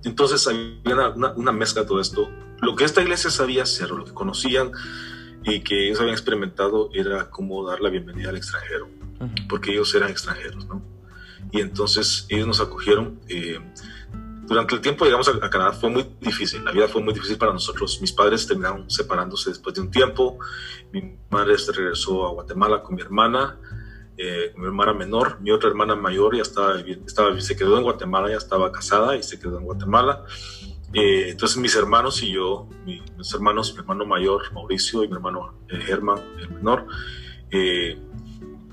[0.04, 2.30] entonces, había una, una mezcla de todo esto.
[2.60, 4.72] Lo que esta iglesia sabía hacer, lo que conocían,
[5.44, 8.88] y que ellos habían experimentado era como dar la bienvenida al extranjero,
[9.48, 10.82] porque ellos eran extranjeros, ¿no?
[11.50, 13.20] Y entonces ellos nos acogieron.
[13.28, 13.58] Eh,
[14.46, 17.52] durante el tiempo, digamos, a, Canadá fue muy difícil, la vida fue muy difícil para
[17.52, 18.00] nosotros.
[18.00, 20.38] Mis padres terminaron separándose después de un tiempo,
[20.92, 23.58] mi madre se regresó a Guatemala con mi hermana,
[24.16, 28.30] eh, mi hermana menor, mi otra hermana mayor ya estaba, estaba, se quedó en Guatemala,
[28.30, 30.24] ya estaba casada y se quedó en Guatemala.
[30.94, 35.54] Eh, entonces mis hermanos y yo, mis hermanos, mi hermano mayor Mauricio y mi hermano
[35.68, 36.86] eh, Germán, el menor,
[37.50, 37.98] eh,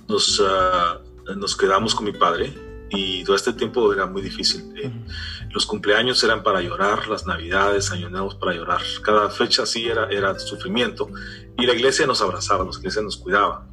[0.08, 1.00] nos, ah,
[1.38, 2.54] nos quedamos con mi padre
[2.90, 4.66] y todo este tiempo era muy difícil.
[5.52, 8.82] Los cumpleaños eran para llorar, las navidades, año nuevos para llorar.
[9.04, 11.10] Cada fecha así era, era sufrimiento
[11.58, 13.68] y la iglesia nos abrazaba, la iglesia nos cuidaba.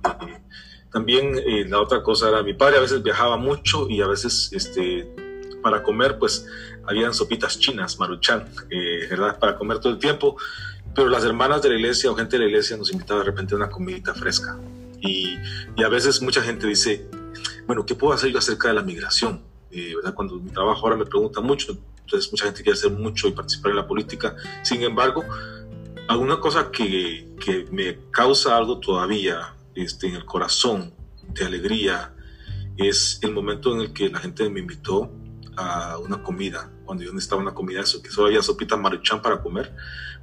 [0.93, 5.15] también la otra cosa era, mi padre a veces viajaba mucho y a veces este,
[5.63, 6.47] para comer, pues
[6.89, 9.39] habían sopitas chinas, maruchan, eh, ¿verdad?
[9.39, 10.37] Para comer todo el tiempo.
[10.95, 13.55] Pero las hermanas de la iglesia o gente de la iglesia nos invitaba de repente
[13.55, 14.59] a una comidita fresca.
[15.01, 15.37] Y,
[15.77, 17.07] y, a veces mucha gente dice,
[17.67, 19.43] bueno, ¿qué puedo hacer yo acerca de la migración?
[19.71, 20.15] Eh, ¿verdad?
[20.15, 23.73] Cuando mi trabajo ahora me pregunta mucho, entonces mucha gente quiere hacer mucho y participar
[23.73, 24.35] en la política.
[24.63, 25.25] Sin embargo,
[26.09, 30.95] alguna cosa que, que me causa algo todavía este, en el corazón
[31.29, 32.15] de alegría
[32.77, 35.11] es el momento en el que la gente me invitó
[35.57, 39.75] a una comida, cuando yo necesitaba una comida, que solo había sopitas maruchan para comer,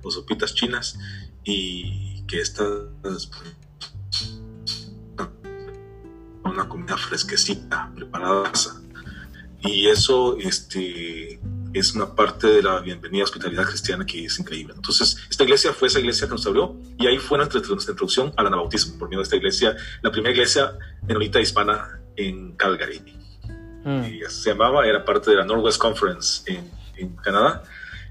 [0.01, 0.97] o sopitas chinas,
[1.43, 2.87] y que estas,
[6.43, 8.51] una comida fresquecita, preparada.
[9.61, 11.39] Y eso este,
[11.73, 14.73] es una parte de la bienvenida a hospitalidad cristiana que es increíble.
[14.75, 18.33] Entonces, esta iglesia fue esa iglesia que nos abrió y ahí fue nuestra, nuestra introducción
[18.35, 23.22] al anabautismo, por medio de esta iglesia, la primera iglesia menonita hispana en Calgary.
[23.83, 24.03] Mm.
[24.05, 27.63] Y se llamaba, era parte de la Northwest Conference en, en Canadá.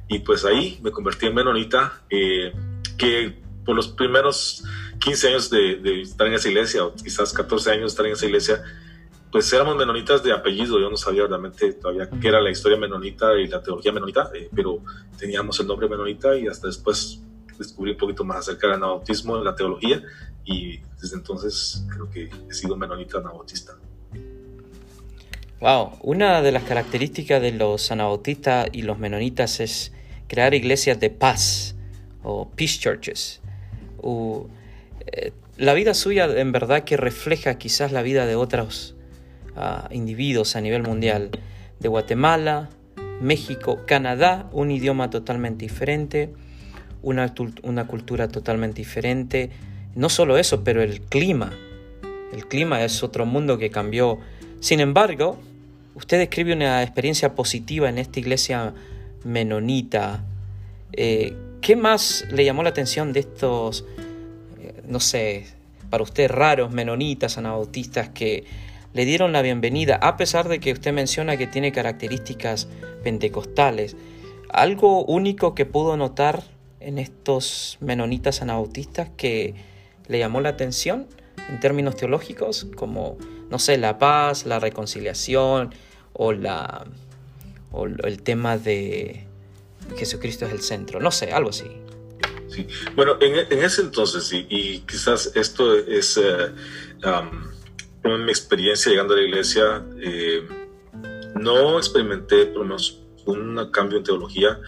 [0.09, 2.53] Y pues ahí me convertí en menonita, eh,
[2.99, 4.65] que por los primeros
[4.99, 8.13] 15 años de, de, estar en esa iglesia, o quizás 14 años de estar en
[8.13, 8.63] esa iglesia,
[9.31, 10.79] pues éramos menonitas de apellido.
[10.79, 14.51] Yo no sabía realmente todavía qué era la historia menonita y la teología menonita, eh,
[14.55, 14.81] pero
[15.19, 17.23] teníamos el nombre menonita y hasta después
[17.59, 20.03] descubrí un poquito más acerca del anabautismo, de la teología,
[20.45, 23.77] y desde entonces creo que he sido menonita anabautista.
[25.63, 29.93] Wow, una de las características de los anabautistas y los menonitas es
[30.27, 31.77] crear iglesias de paz
[32.25, 33.41] o peace churches.
[35.07, 38.97] Eh, la vida suya en verdad que refleja quizás la vida de otros
[39.55, 41.31] ah, individuos a nivel mundial.
[41.79, 42.69] De Guatemala,
[43.21, 46.31] México, Canadá, un idioma totalmente diferente,
[47.03, 49.51] una, una cultura totalmente diferente.
[49.95, 51.53] No solo eso, pero el clima.
[52.33, 54.19] El clima es otro mundo que cambió.
[54.59, 55.39] Sin embargo,
[55.95, 58.73] Usted describe una experiencia positiva en esta iglesia
[59.25, 60.25] menonita.
[60.93, 63.85] Eh, ¿Qué más le llamó la atención de estos,
[64.61, 65.47] eh, no sé,
[65.91, 68.45] para usted raros menonitas, anabautistas que
[68.95, 72.69] le dieron la bienvenida, a pesar de que usted menciona que tiene características
[73.05, 73.97] pentecostales?
[74.49, 76.43] ¿Algo único que pudo notar
[76.81, 79.55] en estos menonitas anabautistas que
[80.09, 81.07] le llamó la atención
[81.49, 83.19] en términos teológicos, como,
[83.51, 85.75] no sé, la paz, la reconciliación
[86.13, 86.85] o, la,
[87.71, 89.27] o el tema de
[89.97, 91.65] Jesucristo es el centro, no sé, algo así.
[92.49, 99.23] Sí, bueno, en, ese entonces, y, quizás esto es uh, mi experiencia llegando a la
[99.23, 100.47] iglesia, eh,
[101.35, 104.59] no experimenté por lo menos un cambio en teología,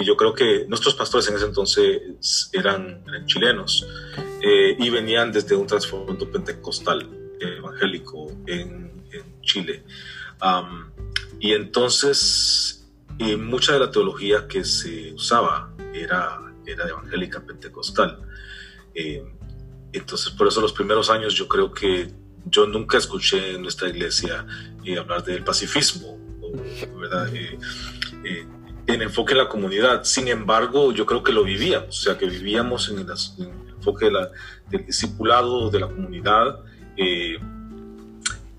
[0.00, 3.86] porque yo creo que nuestros pastores en ese entonces eran, chilenos
[4.40, 7.06] eh, y venían desde un trasfondo pentecostal
[7.38, 8.88] evangélico en,
[9.42, 9.84] Chile.
[11.38, 18.20] y entonces, eh, mucha de la teología que se usaba era, era evangélica pentecostal.
[18.94, 19.22] Eh,
[19.92, 22.10] entonces, por eso los primeros años yo creo que
[22.46, 24.46] yo nunca escuché en nuestra iglesia
[24.98, 26.18] hablar del pacifismo,
[26.98, 27.28] ¿verdad?
[28.94, 30.04] En enfoque de la comunidad.
[30.04, 33.06] Sin embargo, yo creo que lo vivíamos, o sea, que vivíamos en el,
[33.76, 34.10] enfoque
[34.70, 36.60] del discipulado, de la comunidad.
[36.96, 37.38] Eh,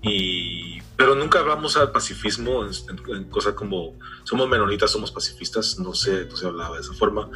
[0.02, 6.26] y, pero nunca hablamos al pacifismo en, cosas como somos menonitas, somos pacifistas, no sé,
[6.26, 7.28] no se hablaba de esa forma.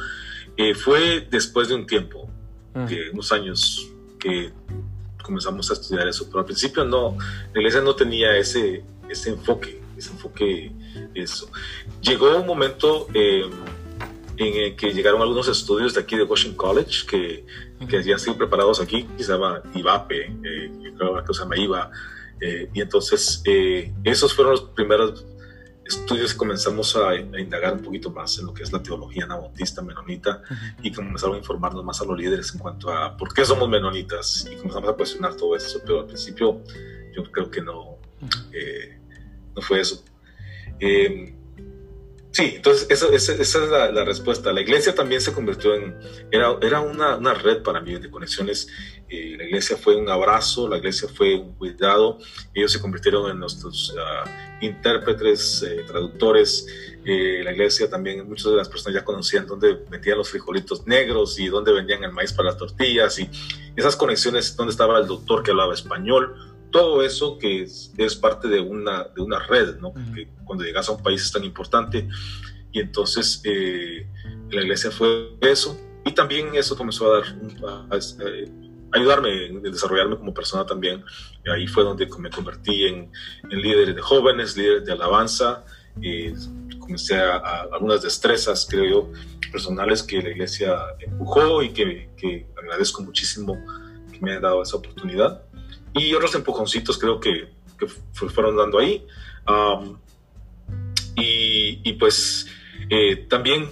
[0.55, 2.29] Eh, fue después de un tiempo,
[2.73, 2.87] mm.
[3.13, 4.51] unos años, que
[5.23, 7.17] comenzamos a estudiar eso, pero al principio no,
[7.53, 10.71] la iglesia no tenía ese, ese enfoque, ese enfoque,
[11.13, 11.49] eso.
[12.01, 13.49] Llegó un momento eh,
[14.37, 17.45] en el que llegaron algunos estudios de aquí de Washington College que,
[17.87, 21.91] que habían sido preparados aquí, que se llama IVAPE, eh, creo que se llama IVA,
[22.39, 25.25] eh, y entonces eh, esos fueron los primeros
[25.83, 29.81] estudios que comenzamos a, indagar un poquito más en lo que es la teología anabautista
[29.81, 30.41] menonita
[30.83, 34.47] y comenzaron a informarnos más a los líderes en cuanto a por qué somos menonitas
[34.51, 36.61] y comenzamos a cuestionar todo eso, pero al principio
[37.15, 37.97] yo creo que no,
[39.57, 40.05] no fue eso.
[42.37, 44.53] Sí, entonces esa, es la, respuesta.
[44.53, 45.97] La iglesia también se convirtió en,
[46.29, 48.67] era, era una, una red para mí de conexiones.
[49.09, 52.19] Eh, la iglesia fue un abrazo, la iglesia fue un cuidado.
[52.53, 56.67] Ellos se convirtieron en nuestros uh, intérpretes, eh, traductores.
[57.03, 61.39] Eh, la iglesia también, muchas de las personas ya conocían dónde vendían los frijolitos negros
[61.39, 63.27] y dónde vendían el maíz para las tortillas y
[63.75, 66.35] esas conexiones, dónde estaba el doctor que hablaba español
[66.71, 69.93] todo eso que es, parte de una, de una red, ¿no?
[70.45, 72.07] cuando llegas a un país es tan importante.
[72.71, 74.07] Y entonces eh,
[74.51, 75.77] la iglesia fue eso.
[76.05, 81.03] Y también eso comenzó a dar, a, ayudarme en desarrollarme como persona también.
[81.45, 83.11] Y ahí fue donde me convertí en,
[83.49, 85.65] en líder de jóvenes, líder de alabanza.
[86.01, 86.31] Y
[86.79, 89.11] comencé a, algunas destrezas, creo yo,
[89.51, 93.57] personales que la iglesia empujó y que, que agradezco muchísimo
[94.11, 95.46] que me hayan dado esa oportunidad
[95.93, 99.05] y otros empujoncitos creo que, que fueron dando ahí.
[101.15, 102.47] y, y, pues
[102.89, 103.69] eh, también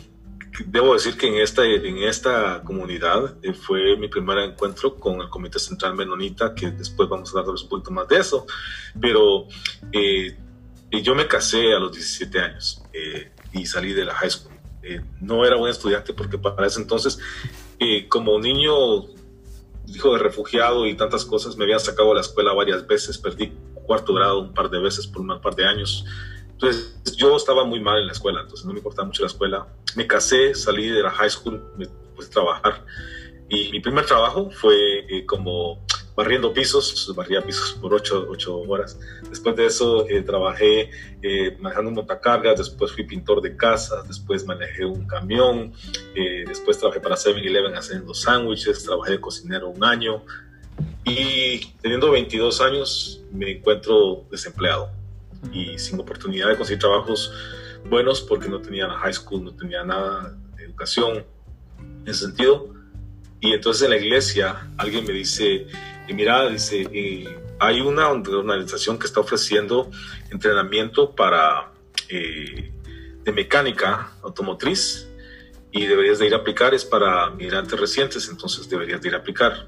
[0.65, 5.29] debo decir que en esta, en esta comunidad eh, fue mi primer encuentro con el
[5.29, 8.45] Comité Central Menonita, que después vamos a darles un poquito más de eso,
[8.99, 9.47] pero
[9.91, 10.37] eh,
[11.03, 12.81] yo me casé a los 17 años
[13.51, 14.53] y salí de la high school.
[15.19, 17.19] no era buen estudiante porque para ese entonces,
[18.07, 19.03] como niño
[19.87, 23.51] hijo de refugiado y tantas cosas, me habían sacado de la escuela varias veces, perdí
[23.85, 26.05] cuarto grado un par de veces por un par de años.
[26.51, 29.67] Entonces yo estaba muy mal en la escuela, entonces no me importaba mucho la escuela.
[29.95, 32.85] Me casé, salí de la high school, me puse a trabajar
[33.49, 34.75] y mi primer trabajo fue
[35.07, 38.97] eh, como barriendo pisos, barría pisos por ocho, ocho horas.
[39.29, 40.89] Después de eso eh, trabajé
[41.21, 45.73] eh, manejando montacargas, después fui pintor de casas, después manejé un camión,
[46.15, 50.23] eh, después trabajé para 7-Eleven haciendo sándwiches, trabajé de cocinero un año
[51.03, 54.89] y teniendo 22 años me encuentro desempleado
[55.51, 57.31] y sin oportunidad de conseguir trabajos
[57.89, 61.25] buenos porque no tenía la high school, no tenía nada de educación
[61.79, 62.73] en ese sentido.
[63.41, 65.67] Y entonces en la iglesia alguien me dice,
[66.07, 66.87] y mira, dice,
[67.59, 69.89] hay una organización que está ofreciendo
[70.31, 71.71] entrenamiento para
[72.09, 72.71] eh,
[73.23, 75.07] de mecánica automotriz
[75.71, 79.17] y deberías de ir a aplicar, es para migrantes recientes, entonces deberías de ir a
[79.17, 79.67] aplicar.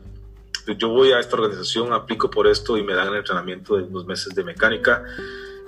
[0.77, 4.05] Yo voy a esta organización, aplico por esto y me dan el entrenamiento de unos
[4.05, 5.03] meses de mecánica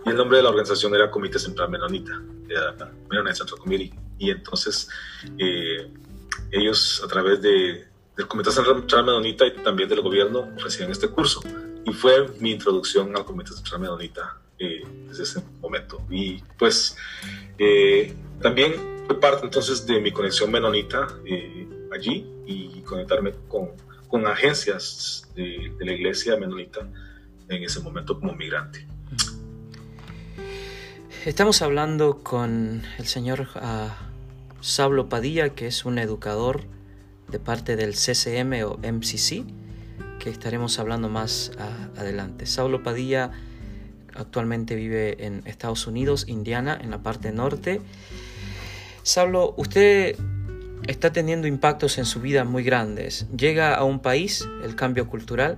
[0.05, 2.21] y el nombre de la organización era Comité Central Menonita,
[3.09, 3.93] Menonita Central Committee.
[4.17, 4.89] Y entonces
[5.37, 5.91] eh,
[6.51, 7.88] ellos a través de
[8.19, 11.39] del Comité Central Menonita y también del gobierno ofrecían este curso.
[11.85, 16.01] Y fue mi introducción al Comité Central Menonita eh, desde ese momento.
[16.09, 16.97] Y pues
[17.57, 18.73] eh, también
[19.07, 23.69] fue parte entonces de mi conexión menonita eh, allí y conectarme con,
[24.09, 26.81] con agencias de, la iglesia menonita
[27.47, 28.85] en ese momento como migrante.
[31.23, 33.89] Estamos hablando con el señor uh,
[34.59, 36.65] Sablo Padilla, que es un educador
[37.31, 39.43] de parte del CCM o MCC
[40.19, 41.51] que estaremos hablando más
[41.97, 42.45] adelante.
[42.45, 43.31] Saulo Padilla
[44.15, 47.81] actualmente vive en Estados Unidos, Indiana, en la parte norte.
[49.03, 50.17] Saulo, usted
[50.87, 53.27] está teniendo impactos en su vida muy grandes.
[53.35, 55.57] Llega a un país, el cambio cultural,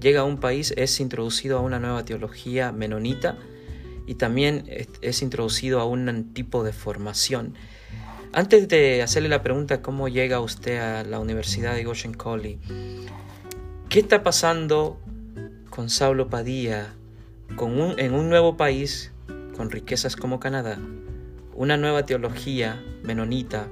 [0.00, 3.36] llega a un país, es introducido a una nueva teología menonita
[4.06, 4.64] y también
[5.02, 7.54] es, introducido a un tipo de formación.
[8.32, 12.58] Antes de hacerle la pregunta cómo llega usted a la Universidad de Goshen College,
[13.88, 15.00] ¿qué está pasando
[15.70, 16.94] con Saulo Padilla
[17.56, 19.12] con en un nuevo país
[19.56, 20.78] con riquezas como Canadá?
[21.54, 23.68] Una nueva teología menonita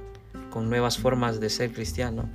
[0.49, 2.27] con nuevas formas de ser cristiano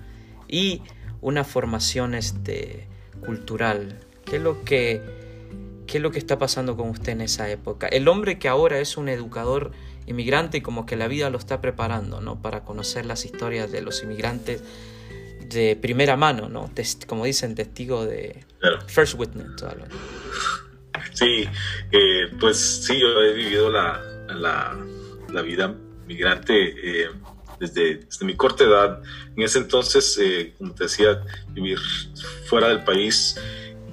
[0.46, 0.82] y
[1.20, 2.86] una formación este,
[3.26, 3.98] cultural.
[4.24, 5.02] ¿Qué es lo que
[5.88, 7.88] qué es lo que está pasando con usted en esa época?
[7.88, 9.72] El hombre que ahora es un educador
[10.06, 12.40] inmigrante y como que la vida lo está preparando, ¿no?
[12.40, 14.62] Para conocer las historias de los inmigrantes
[15.52, 16.70] de primera mano, ¿no?
[17.06, 18.44] como dicen, testigo de
[18.86, 19.46] first witness.
[21.12, 21.48] Sí,
[21.90, 24.76] eh, pues sí, yo he vivido la, la,
[25.30, 25.74] la vida
[26.06, 27.10] migrante eh,
[27.60, 29.02] desde, desde, mi corta edad.
[29.36, 31.78] En ese entonces, eh, como te decía, vivir
[32.46, 33.38] fuera del país.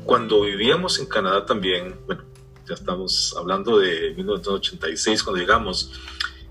[0.05, 2.23] Cuando vivíamos en Canadá también, bueno,
[2.69, 5.91] ya estamos hablando de 1986 cuando llegamos,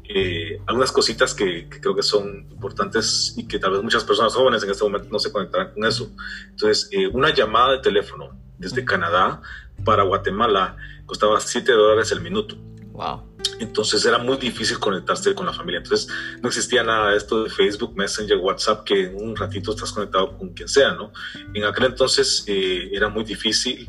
[0.08, 4.62] eh, algunas cositas que, creo que son importantes y que tal vez muchas personas jóvenes
[4.64, 6.10] en este momento no se conectarán con eso.
[6.50, 9.40] Entonces, eh, una llamada de teléfono desde Canadá
[9.84, 10.76] para Guatemala
[11.06, 12.56] costaba 7 dólares el minuto.
[12.92, 13.27] Wow.
[13.58, 15.78] Entonces era muy difícil conectarse con la familia.
[15.78, 16.08] Entonces
[16.40, 20.36] no existía nada de esto de Facebook, Messenger, WhatsApp, que en un ratito estás conectado
[20.36, 21.12] con quien sea, ¿no?
[21.54, 23.88] En aquel entonces eh, era muy difícil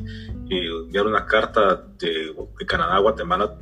[0.50, 2.34] eh, enviar una carta de,
[2.66, 3.58] Canadá a Guatemala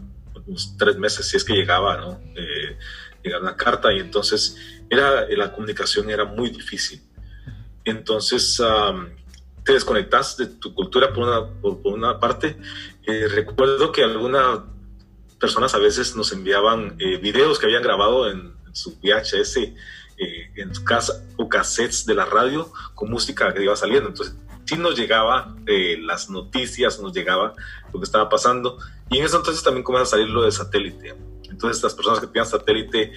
[0.46, 2.20] unos tres meses, si es que llegaba, ¿no?
[2.34, 2.78] Eh,
[3.22, 4.56] llegar una carta y entonces
[4.88, 7.02] era, la comunicación era muy difícil.
[7.84, 8.60] Entonces
[9.62, 12.56] te desconectas de tu cultura por una, por, una parte.
[13.06, 14.64] recuerdo que alguna
[15.38, 20.72] personas a veces nos enviaban eh, videos que habían grabado en, su VHS eh, en
[20.74, 24.10] su casa o cassettes de la radio con música que iba saliendo.
[24.10, 27.54] Entonces, sí nos llegaba eh, las noticias, nos llegaba
[27.92, 28.78] lo que estaba pasando.
[29.10, 31.14] Y en eso entonces también comienza a salir lo de satélite.
[31.50, 33.12] Entonces, las personas que tienen satélite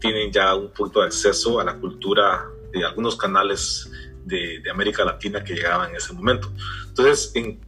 [0.00, 3.90] tienen ya un punto de acceso a la cultura de algunos canales
[4.24, 6.50] de, América Latina que llegaban en ese momento.
[6.88, 7.60] Entonces, en,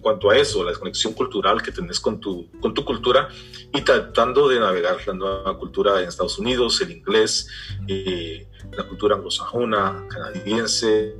[0.00, 3.28] cuanto a eso, la desconexión cultural que tenés con tu, con tu cultura
[3.72, 7.48] y tratando de navegar la nueva cultura en Estados Unidos, el inglés,
[7.86, 8.46] eh,
[8.76, 11.14] la cultura anglosajona, canadiense,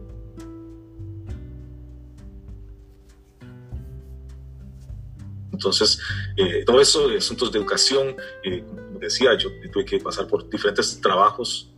[5.53, 6.01] Entonces,
[6.39, 10.99] eh, todo eso, asuntos de educación, eh, como decía, yo tuve que pasar por diferentes
[11.03, 11.71] trabajos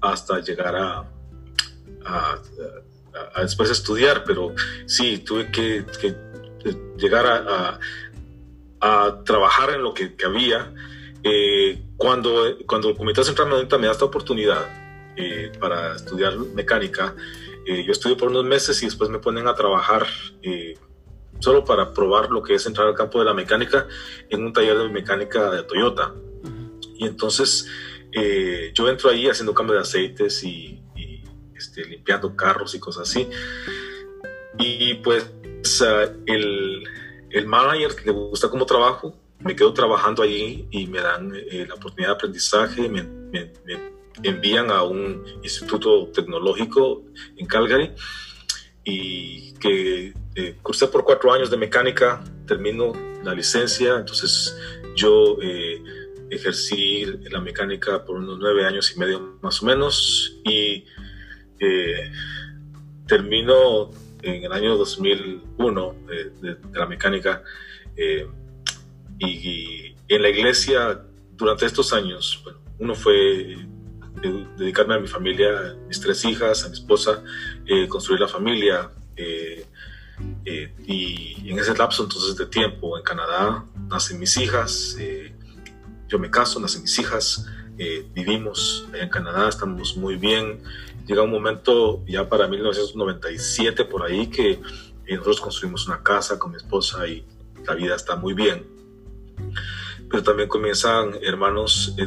[0.00, 1.10] hasta llegar a,
[2.06, 2.40] a,
[3.40, 4.54] después estudiar, pero
[4.86, 5.84] sí, tuve que,
[6.96, 7.78] llegar a,
[8.80, 10.72] a, trabajar en lo que, había.
[11.22, 14.64] Eh, cuando, cuando el Comité Central me da esta oportunidad
[15.16, 17.14] eh, para estudiar mecánica,
[17.66, 20.06] eh, yo estudio por unos meses y después me ponen a trabajar
[21.40, 23.86] solo para probar lo que es entrar al campo de la mecánica
[24.30, 26.14] en un taller de mecánica de Toyota.
[26.96, 27.68] Y entonces
[28.72, 30.80] yo entro ahí haciendo cambio de aceites y
[31.76, 33.28] este, limpiando carros y cosas así.
[34.58, 35.30] Y pues
[36.26, 36.84] el,
[37.30, 41.74] el manager le gusta como trabajo, me quedo trabajando allí y me dan eh, la
[41.74, 43.52] oportunidad de aprendizaje, me, me,
[44.22, 47.04] envían a un instituto tecnológico
[47.36, 47.92] en Calgary
[48.82, 54.56] y que eh, cursé por cuatro años de mecánica, termino la licencia, entonces
[54.94, 55.82] yo eh,
[56.30, 60.86] ejercí la mecánica por unos nueve años y medio más o menos y
[61.58, 62.10] eh,
[63.06, 63.90] termino
[64.22, 65.96] en el año 2001
[66.40, 67.42] de, la mecánica
[67.96, 68.26] eh,
[69.18, 71.00] y, en la iglesia
[71.32, 72.44] durante estos años,
[72.78, 73.56] uno fue
[74.56, 77.22] dedicarme a mi familia, a mis tres hijas, a mi esposa,
[77.66, 78.90] eh, construir la familia.
[80.86, 84.96] y en ese lapso entonces de tiempo en Canadá nacen mis hijas,
[86.08, 87.46] yo me caso, nacen mis hijas,
[88.14, 90.60] vivimos en Canadá, estamos muy bien,
[91.06, 94.60] llega un momento ya para 1997 por ahí que
[95.08, 97.24] nosotros construimos una casa con mi esposa y
[97.66, 98.66] la vida está muy bien.
[100.10, 102.06] Pero también comienzan hermanos de,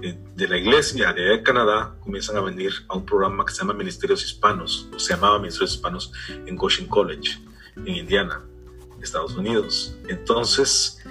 [0.00, 4.24] de, la iglesia de Canadá, comienzan a venir a un programa que se llama Ministerios
[4.24, 7.38] Hispanos, o se llamaba Ministerios Hispanos en Goshen College,
[7.76, 8.44] en Indiana,
[9.02, 9.96] Estados Unidos.
[10.08, 11.02] Entonces,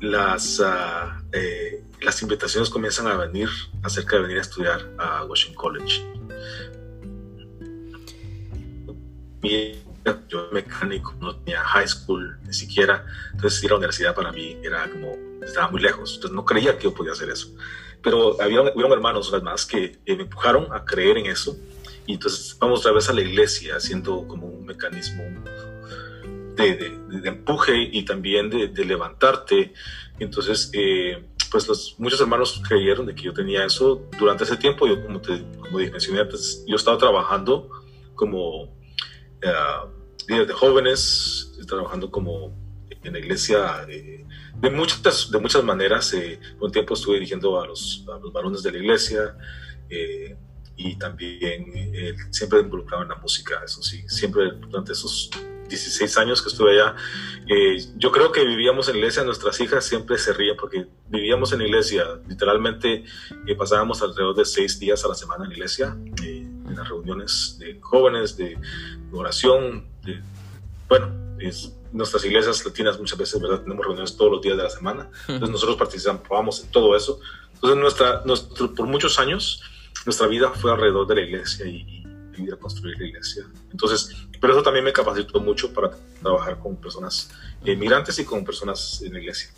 [0.00, 3.48] las, uh, eh, las invitaciones comienzan a venir
[3.82, 6.06] acerca de venir a estudiar a Washington College.
[10.28, 14.58] Yo mecánico, no tenía high school ni siquiera, entonces ir a la universidad para mí
[14.62, 17.48] era como, estaba muy lejos, entonces no creía que yo podía hacer eso.
[18.02, 21.56] Pero había, hubieron hermanos más que me empujaron a creer en eso
[22.06, 25.22] y entonces vamos otra vez a la iglesia haciendo como un mecanismo
[26.54, 29.72] de, de, empuje y también de, de levantarte.
[30.18, 34.86] Entonces, eh, pues los, muchos hermanos creyeron de que yo tenía eso durante ese tiempo.
[34.86, 35.44] Yo, como te
[35.90, 37.68] mencioné antes, yo estaba trabajando
[38.14, 39.88] como uh,
[40.28, 42.54] líder de jóvenes, trabajando como
[43.02, 44.24] en la iglesia eh,
[44.56, 46.12] de, muchas, de muchas maneras.
[46.14, 49.36] Eh, un tiempo estuve dirigiendo a los, a los varones de la iglesia
[49.88, 50.36] eh,
[50.76, 51.72] y también
[52.30, 55.30] siempre involucrado en la música, eso sí, siempre durante esos
[55.74, 56.96] 16 años que estuve allá.
[57.96, 62.04] yo creo que vivíamos en iglesia, nuestras hijas siempre se rían porque vivíamos en iglesia,
[62.28, 63.04] literalmente
[63.58, 65.96] pasábamos alrededor de seis días a la semana en iglesia
[66.68, 68.58] en las reuniones de jóvenes, de
[69.12, 70.20] oración, de,
[70.88, 73.60] bueno, es, nuestras iglesias latinas muchas veces, ¿verdad?
[73.60, 77.20] Tenemos reuniones todos los días de la semana, entonces nosotros participábamos en todo eso.
[77.54, 79.62] Entonces, nuestra, nuestro, por muchos años,
[80.04, 82.03] nuestra vida fue alrededor de la iglesia y,
[82.38, 83.44] y a construir la iglesia.
[83.70, 87.30] Entonces, pero eso también me capacitó mucho para trabajar con personas
[87.64, 89.50] inmigrantes y con personas en la iglesia.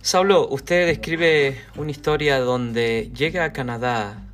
[0.00, 4.28] Saulo, usted describe una historia donde llega a Canadá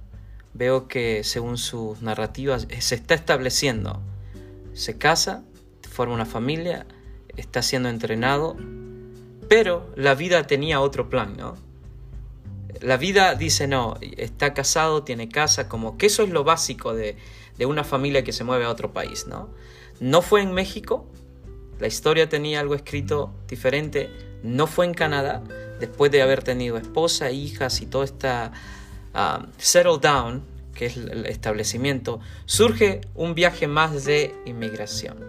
[0.55, 4.01] veo que según sus narrativas eh, se está estableciendo.
[4.72, 5.45] Se casa,
[5.91, 6.87] forma una familia,
[7.37, 8.57] está siendo entrenado,
[9.49, 11.57] pero la vida tenía otro plan, ¿no?
[12.81, 17.16] La vida dice no, está casado, tiene casa, como que eso es lo básico de,
[17.66, 19.49] una familia que se mueve a otro país, ¿no?
[20.01, 21.07] No fue en México,
[21.79, 24.11] la historia tenía algo escrito diferente,
[24.43, 25.43] no fue en Canadá,
[25.79, 28.53] después de haber tenido esposa, hijas y todo esta
[29.14, 30.43] Um, settle down,
[30.75, 35.25] que es el establecimiento, surge un viaje más de inmigración.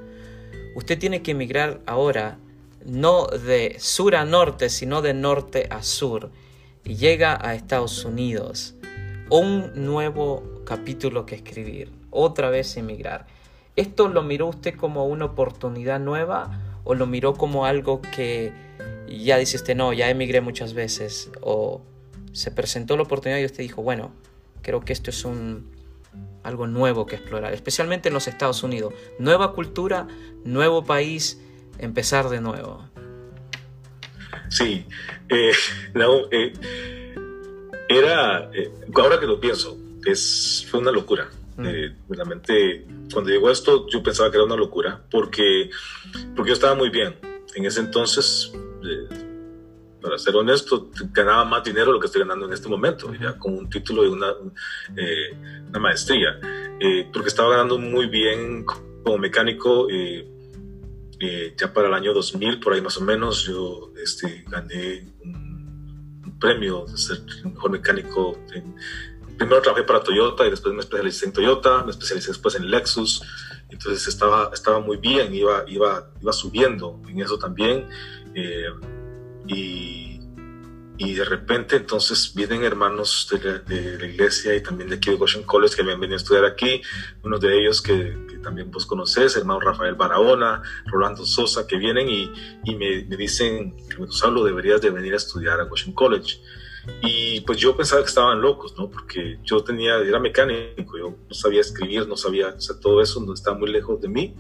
[0.76, 2.40] Usted tiene que emigrar ahora
[2.84, 6.32] no de sur a norte, sino de norte a sur,
[6.86, 8.76] llega a Estados Unidos.
[9.30, 13.26] Un nuevo capítulo que escribir, otra vez emigrar.
[13.76, 18.54] ¿Esto lo miró usted como una oportunidad nueva o lo miró como algo que
[19.08, 21.32] ya dice usted, no, ya emigré muchas veces?
[21.42, 21.82] O
[22.32, 24.12] se presentó la oportunidad y usted dijo, bueno,
[24.62, 25.72] creo que esto es un,
[26.44, 28.94] algo nuevo que explorar, especialmente en los Estados Unidos.
[29.18, 30.08] Nueva cultura,
[30.44, 31.42] nuevo país,
[31.80, 32.86] empezar de nuevo.
[34.50, 34.86] Sí,
[35.30, 35.52] eh,
[36.32, 36.54] eh,
[37.90, 41.30] era, eh, ahora que lo pienso, es, fue una locura.
[41.58, 42.10] Mm.
[42.10, 45.70] realmente, cuando llegó esto, yo pensaba que era una locura, porque,
[46.36, 47.16] porque yo estaba muy bien.
[47.56, 48.52] En ese entonces,
[50.06, 53.40] para ser honesto, ganaba más dinero de lo que estoy ganando en este momento, ya
[53.40, 54.28] con un título de una,
[54.96, 56.40] eh, una maestría,
[56.80, 58.64] eh, porque estaba ganando muy bien
[59.04, 59.88] como mecánico.
[61.28, 66.38] Eh, ya para el año 2000, por ahí más o menos, yo este, gané un,
[66.40, 68.38] premio de ser mejor mecánico.
[69.38, 73.24] primero trabajé para Toyota y después me especialicé en Toyota, me especialicé después en Lexus.
[73.70, 77.88] Entonces estaba, estaba muy bien, iba, iba, iba subiendo en eso también.
[79.48, 80.20] Y,
[80.98, 85.10] y de repente entonces vienen hermanos de la, de la, iglesia y también de aquí
[85.10, 86.82] de Goshen College que habían venido a estudiar aquí,
[87.24, 92.08] uno de ellos que, que también vos conocés, hermano Rafael Barahona, Rolando Sosa, que vienen
[92.08, 92.32] y,
[92.64, 96.40] y me, me, dicen, Gonzalo, deberías de venir a estudiar a Goshen College.
[97.02, 98.90] Y pues yo pensaba que estaban locos, ¿no?
[98.92, 103.20] Porque yo tenía, era mecánico, yo no sabía escribir, no sabía, o sea, todo eso
[103.20, 104.36] no estaba muy lejos de mí.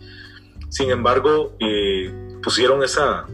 [0.69, 3.25] Sin embargo, eh, pusieron esa,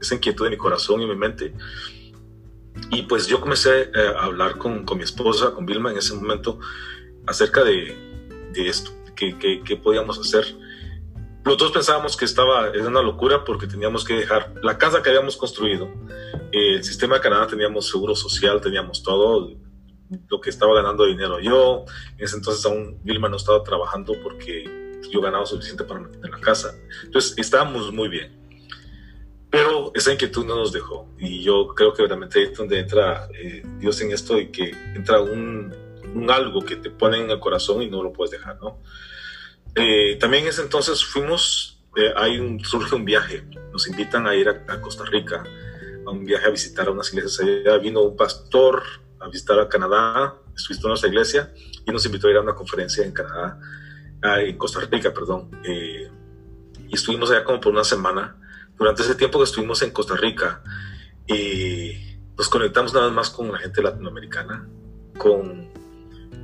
[0.00, 1.54] esa inquietud en mi corazón y en mi mente.
[2.90, 6.14] Y pues yo comencé eh, a hablar con, con, mi esposa, con Vilma en ese
[6.14, 6.58] momento,
[7.26, 7.96] acerca de,
[8.52, 10.44] de esto, qué que, podíamos hacer.
[11.44, 15.10] Los dos pensábamos que estaba, era una locura porque teníamos que dejar la casa que
[15.10, 15.88] habíamos construido,
[16.52, 19.50] el sistema de Canadá, teníamos seguro social, teníamos todo,
[20.28, 21.84] lo que estaba ganando dinero yo.
[22.16, 26.40] En ese entonces aún Vilma no estaba trabajando porque yo ganaba suficiente para mantener la
[26.40, 26.74] casa.
[27.04, 28.44] Entonces estábamos muy bien.
[29.50, 31.08] Pero esa inquietud no nos dejó.
[31.18, 35.20] Y yo creo que realmente es donde entra eh, Dios en esto y que entra
[35.20, 35.72] un,
[36.14, 38.80] un, algo que te pone en el corazón y no lo puedes dejar, ¿no?
[39.74, 44.34] Eh, también en ese entonces fuimos, eh, hay un, surge un viaje, nos invitan a
[44.34, 45.42] ir a, Costa Rica,
[46.06, 47.78] a un viaje a visitar a unas iglesias allá.
[47.78, 48.82] Vino un pastor
[49.20, 51.52] a visitar a Canadá, en nuestra iglesia
[51.84, 53.58] y nos invitó a ir a una conferencia en Canadá,
[54.22, 55.50] ah, en Costa Rica, perdón.
[55.64, 58.36] y estuvimos allá como por una semana
[58.78, 60.62] durante ese tiempo que estuvimos en Costa Rica,
[61.26, 64.68] y nos conectamos nada más con la gente latinoamericana,
[65.16, 65.70] con,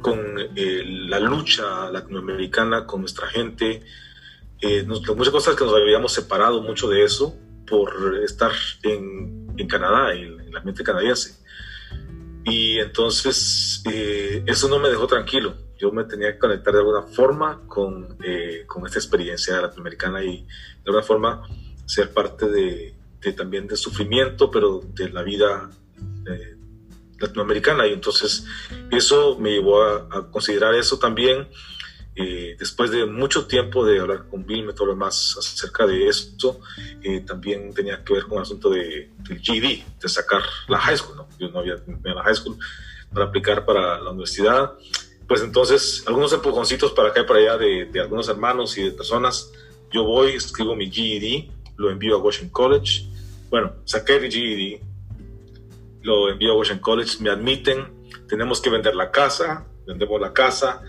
[0.00, 0.18] con
[0.56, 3.82] eh, la lucha latinoamericana, con nuestra gente.
[4.60, 7.36] Eh, muchas cosas que nos habíamos separado mucho de eso
[7.66, 11.40] por estar en, en Canadá, en, en, el ambiente canadiense.
[12.44, 15.54] Y entonces eh, eso no me dejó tranquilo.
[15.78, 20.42] Yo me tenía que conectar de alguna forma con, eh, con esta experiencia latinoamericana y
[20.42, 21.42] de alguna forma
[21.86, 25.70] ser parte de, de también de sufrimiento, pero de la vida
[26.30, 26.56] eh,
[27.20, 27.86] latinoamericana.
[27.86, 28.44] Y entonces
[28.90, 31.48] eso me llevó a, considerar eso también.
[32.16, 36.60] Eh, después de mucho tiempo de hablar con Bill, todo lo más acerca de esto,
[37.02, 40.96] eh, también tenía que ver con el asunto de, del GED, de sacar la high
[40.96, 41.16] school.
[41.16, 41.28] ¿no?
[41.38, 42.58] Yo no había en la high school
[43.12, 44.72] para aplicar para la universidad.
[45.26, 48.90] Pues entonces, algunos empujoncitos para acá y para allá de, de algunos hermanos y de
[48.90, 49.52] personas.
[49.92, 53.06] Yo voy, escribo mi GED, lo envío a Washington College.
[53.48, 54.80] Bueno, saqué el GED,
[56.02, 60.82] lo envío a Washington College, me admiten, tenemos que vender la casa, vendemos la casa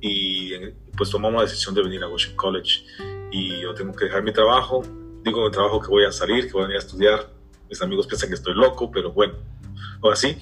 [0.00, 0.52] y
[0.96, 2.84] pues tomamos la decisión de venir a Washington College.
[3.30, 4.82] Y yo tengo que dejar mi trabajo,
[5.22, 7.30] digo mi trabajo que voy a salir, que voy a venir a estudiar,
[7.68, 9.34] mis amigos piensan que estoy loco, pero bueno,
[10.02, 10.36] ahora sí,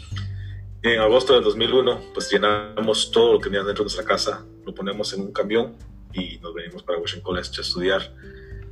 [0.82, 4.74] en agosto del 2001 pues llenamos todo lo que tenía dentro de nuestra casa, lo
[4.74, 5.76] ponemos en un camión
[6.12, 8.14] y nos venimos para Washington College a estudiar.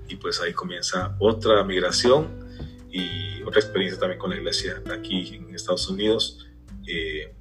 [0.09, 2.50] Y pues ahí comienza otra migración
[2.91, 6.47] y otra experiencia también con la iglesia aquí en Estados Unidos.
[6.87, 7.35] Eh,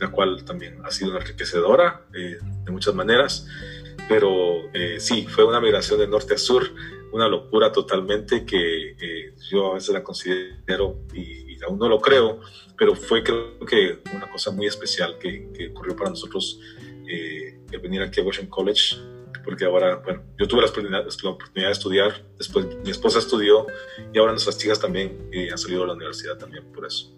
[0.00, 3.46] la cual también ha sido enriquecedora eh, de muchas maneras,
[4.08, 6.64] pero eh, sí, fue una migración de norte a sur,
[7.12, 12.00] una locura totalmente que eh, yo a veces la considero y, y, aún no lo
[12.00, 12.40] creo,
[12.78, 16.58] pero fue creo que una cosa muy especial que, que ocurrió para nosotros
[17.06, 18.96] el venir aquí a Washington College,
[19.44, 23.66] porque ahora, bueno, yo tuve la oportunidad, la oportunidad de estudiar, después mi esposa estudió
[24.12, 27.12] y ahora nuestras hijas también han salido de la universidad también por eso.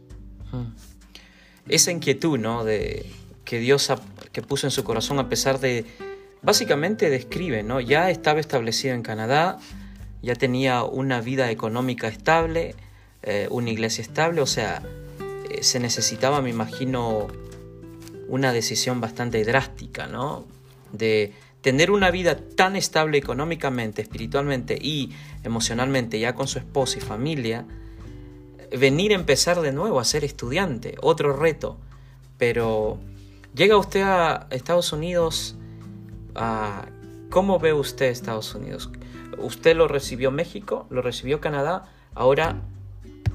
[1.68, 2.64] Esa inquietud, ¿no?
[2.64, 3.06] De
[3.44, 3.92] que Dios
[4.32, 5.84] que puso en su corazón a pesar de,
[6.42, 7.80] básicamente describe, ¿no?
[7.80, 9.58] Ya estaba establecido en Canadá,
[10.22, 12.74] ya tenía una vida económica estable,
[13.22, 14.82] eh, una iglesia estable, o sea,
[15.50, 17.28] eh, se necesitaba, me imagino,
[18.28, 20.46] una decisión bastante drástica, ¿no?
[20.92, 21.32] De
[21.62, 25.12] tener una vida tan estable económicamente, espiritualmente y
[25.44, 27.64] emocionalmente, ya con su esposa y familia,
[28.76, 31.78] venir a empezar de nuevo a ser estudiante, otro reto.
[32.36, 32.98] Pero
[33.54, 35.56] llega usted a Estados Unidos,
[36.34, 36.86] a,
[37.30, 38.90] ¿cómo ve usted Estados Unidos?
[39.38, 41.84] Usted lo recibió México, lo recibió Canadá,
[42.14, 42.60] ahora,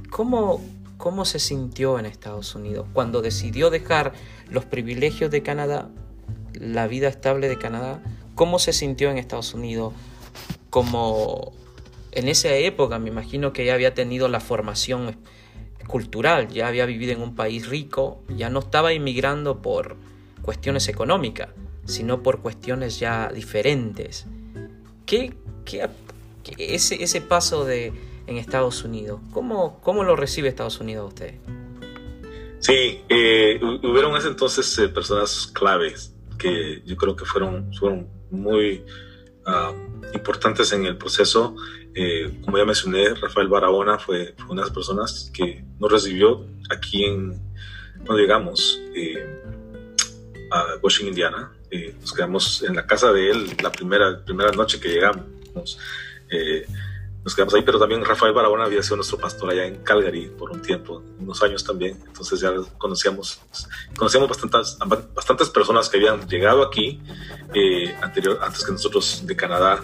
[0.10, 0.62] ¿cómo,
[0.98, 4.12] cómo se sintió en Estados Unidos cuando decidió dejar
[4.50, 5.90] los privilegios de Canadá,
[6.54, 8.02] la vida estable de Canadá?
[8.38, 9.96] ¿Cómo se sintió en Estados Unidos
[10.70, 11.54] como
[12.12, 15.18] en esa época me imagino que ya había tenido la formación
[15.88, 19.98] cultural, ya había vivido en un país rico, ya no estaba inmigrando por
[20.44, 21.50] cuestiones económicas,
[21.86, 24.28] sino por cuestiones ya diferentes.
[25.08, 25.34] ¿Qué,
[25.66, 25.90] qué,
[26.60, 27.92] ese, ese paso de,
[28.28, 31.34] en Estados Unidos, ¿cómo, cómo lo recibe Estados Unidos usted?
[32.60, 38.84] Sí, eh, hubieron ese entonces eh, personas claves que yo creo que fueron, fueron muy
[39.46, 41.56] uh, importantes en el proceso.
[41.96, 46.46] Eh, como ya mencioné, Rafael Barahona fue, fue, una de las personas que nos recibió
[46.70, 47.42] aquí en,
[48.06, 49.42] cuando llegamos eh,
[50.52, 51.52] a Washington, Indiana.
[51.72, 55.80] Eh, nos quedamos en la casa de él la primera, primera noche que llegamos.
[57.28, 60.50] Nos quedamos ahí, pero también Rafael Barahona había sido nuestro pastor allá en Calgary por
[60.50, 62.02] un tiempo, unos años también.
[62.08, 63.42] Entonces ya conocíamos,
[63.98, 64.78] conocíamos bastantes,
[65.14, 67.02] bastantes personas que habían llegado aquí
[67.54, 69.84] eh, anterior, antes que nosotros de Canadá.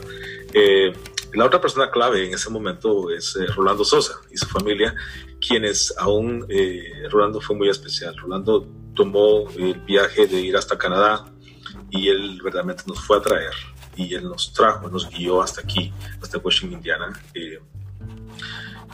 [0.53, 0.93] Eh,
[1.33, 4.95] la otra persona clave en ese momento es eh, Rolando Sosa y su familia,
[5.45, 8.15] quienes aún, eh, Rolando fue muy especial.
[8.19, 8.65] Rolando
[8.95, 11.25] tomó el viaje de ir hasta Canadá
[11.91, 13.51] y él verdaderamente nos fue a traer
[13.95, 17.21] y él nos trajo, nos guió hasta aquí, hasta Washington, Indiana.
[17.33, 17.59] Eh,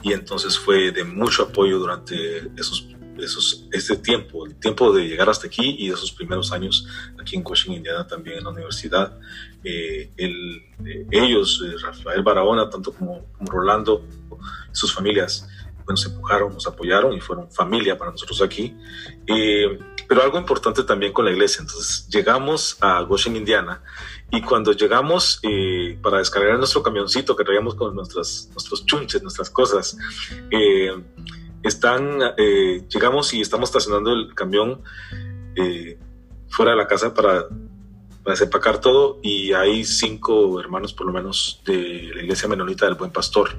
[0.02, 2.88] y entonces fue de mucho apoyo durante esos,
[3.18, 6.86] esos, ese tiempo, el tiempo de llegar hasta aquí y esos primeros años
[7.20, 9.18] aquí en Washington, Indiana, también en la universidad.
[9.62, 14.04] Eh, el, eh, ellos, eh, Rafael Barahona, tanto como, como Rolando,
[14.72, 15.46] sus familias,
[15.90, 18.74] nos empujaron, nos apoyaron y fueron familia para nosotros aquí.
[19.26, 19.78] Eh,
[20.08, 21.60] pero algo importante también con la iglesia.
[21.60, 23.82] Entonces llegamos a Washington, Indiana,
[24.30, 29.50] y cuando llegamos eh, para descargar nuestro camioncito que traíamos con nuestras, nuestros chunches, nuestras
[29.50, 29.96] cosas,
[30.50, 30.92] eh,
[31.62, 34.82] están, eh, llegamos y estamos estacionando el camión
[35.56, 35.98] eh,
[36.48, 37.48] fuera de la casa para,
[38.22, 42.94] para desempacar todo y hay cinco hermanos por lo menos de la iglesia menonita del
[42.94, 43.50] Buen Pastor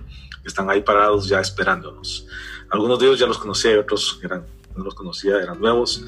[0.42, 2.26] que están ahí parados ya esperándonos.
[2.70, 4.46] Algunos de ellos ya los conocía otros eran
[4.76, 6.04] no los conocía, eran nuevos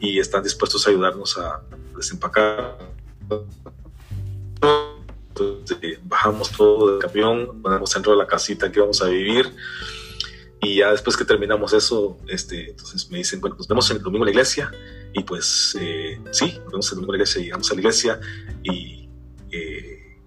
[0.00, 1.62] y están dispuestos a ayudarnos a
[1.96, 2.76] desempacar.
[5.28, 9.52] Entonces, bajamos todo del camión, ponemos dentro de la casita que vamos a vivir
[10.62, 14.24] y ya después que terminamos eso, este, entonces me dicen, bueno, nos vemos el domingo
[14.24, 14.70] en la iglesia.
[15.12, 18.20] Y pues eh, sí, nos vemos el domingo en la iglesia, llegamos a la iglesia
[18.62, 19.08] y
[19.50, 20.18] eh,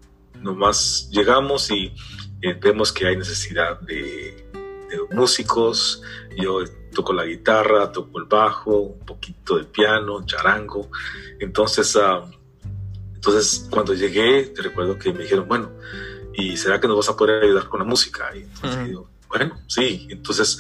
[0.42, 1.94] nomás llegamos y
[2.42, 4.50] eh, vemos que hay necesidad de,
[4.90, 6.02] de, músicos.
[6.36, 6.64] Yo
[6.96, 10.90] toco la guitarra, toco el bajo, un poquito de piano, charango.
[11.40, 12.28] Entonces, uh,
[13.26, 15.72] entonces cuando llegué, te recuerdo que me dijeron, bueno,
[16.34, 18.30] ¿y será que nos vas a poder ayudar con la música?
[18.36, 18.92] Y entonces uh -huh.
[18.92, 20.60] yo, bueno, sí, entonces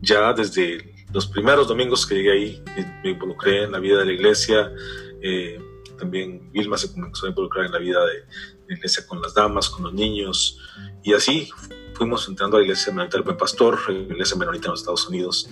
[0.00, 2.64] ya desde los primeros domingos que llegué ahí
[3.04, 4.72] me involucré en la vida de la iglesia,
[5.20, 5.60] eh,
[5.98, 8.24] también Vilma se comenzó a involucrar en la vida de
[8.68, 10.58] la iglesia con las damas, con los niños,
[11.02, 11.50] y así
[11.92, 15.06] fuimos entrando a la iglesia menonita del Buen Pastor, la iglesia menonita en los Estados
[15.08, 15.50] Unidos,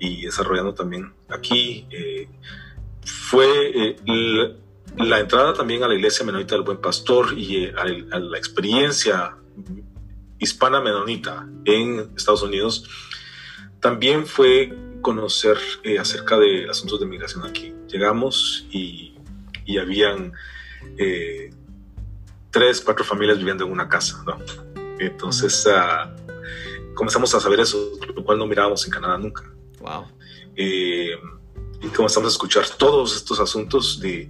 [0.00, 1.86] y desarrollando también aquí.
[1.90, 2.28] Eh,
[3.04, 3.96] fue eh,
[4.96, 7.82] la, entrada también a la iglesia menonita del Buen Pastor y eh, a,
[8.16, 9.36] a la experiencia
[10.38, 12.88] hispana menonita en Estados Unidos,
[13.80, 17.74] también fue conocer eh, acerca de asuntos de migración aquí.
[17.88, 19.14] Llegamos y,
[19.64, 20.32] y habían
[20.96, 21.50] eh,
[22.50, 24.38] tres, cuatro familias viviendo en una casa, ¿no?
[24.98, 29.44] Entonces uh, comenzamos a saber eso, lo cual no mirábamos en Canadá nunca.
[29.80, 30.06] Wow.
[30.56, 31.16] Eh,
[31.80, 34.28] y comenzamos a escuchar todos estos asuntos de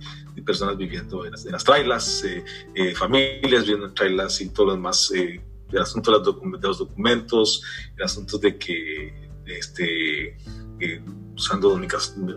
[0.49, 4.72] personas viviendo en las, en las trailas, eh, familias viviendo en trailas y todo lo
[4.72, 5.42] demás el
[5.78, 7.62] asunto de de los documentos,
[7.99, 10.38] el asunto de que este,
[10.80, 11.03] eh,
[11.36, 11.78] usando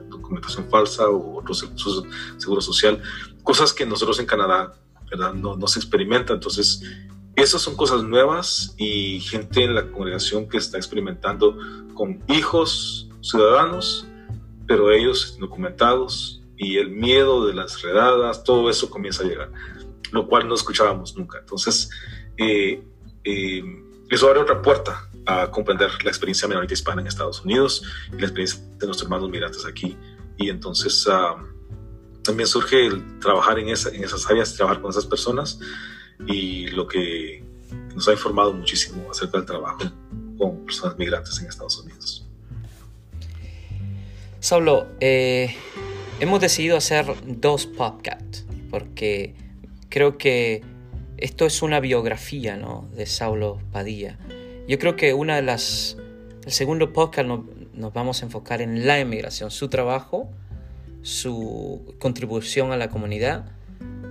[0.09, 3.01] documentación falsa o otro seguro social,
[3.43, 4.73] cosas que nosotros en Canadá
[5.09, 5.33] ¿verdad?
[5.33, 6.33] No, no se experimenta.
[6.33, 6.81] Entonces,
[7.35, 11.57] esas son cosas nuevas y gente en la congregación que está experimentando
[11.93, 14.07] con hijos ciudadanos,
[14.67, 19.51] pero ellos documentados y el miedo de las redadas, todo eso comienza a llegar,
[20.11, 21.39] lo cual no escuchábamos nunca.
[21.39, 21.89] Entonces,
[22.37, 22.83] eh,
[23.23, 23.63] eh,
[24.11, 28.27] eso abre otra puerta a comprender la experiencia menonita hispana en Estados Unidos y la
[28.27, 29.97] experiencia de nuestros hermanos migrantes aquí.
[30.37, 35.59] Y entonces uh, también surge el trabajar en, en esas áreas, trabajar con esas personas
[36.27, 37.43] y lo que
[37.95, 39.79] nos ha informado muchísimo acerca del trabajo
[40.37, 42.27] con personas migrantes en Estados Unidos.
[44.39, 45.55] Saulo, eh,
[46.21, 49.33] hemos decidido hacer dos podcasts porque
[49.89, 50.61] creo que
[51.17, 52.87] esto es una biografía ¿no?
[52.95, 54.17] de Saulo Padilla.
[54.67, 55.97] Yo creo que una de las...
[56.45, 60.29] El segundo podcast no, nos vamos a enfocar en la emigración, su trabajo,
[61.01, 63.45] su contribución a la comunidad,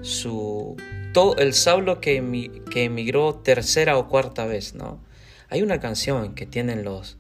[0.03, 0.77] su
[1.13, 5.01] todo el Saulo que, emi, que emigró tercera o cuarta vez, ¿no?
[5.49, 7.19] Hay una canción que tienen los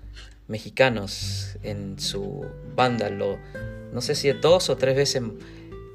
[0.50, 2.44] mexicanos en su
[2.74, 3.38] banda, lo,
[3.92, 5.22] no sé si dos o tres veces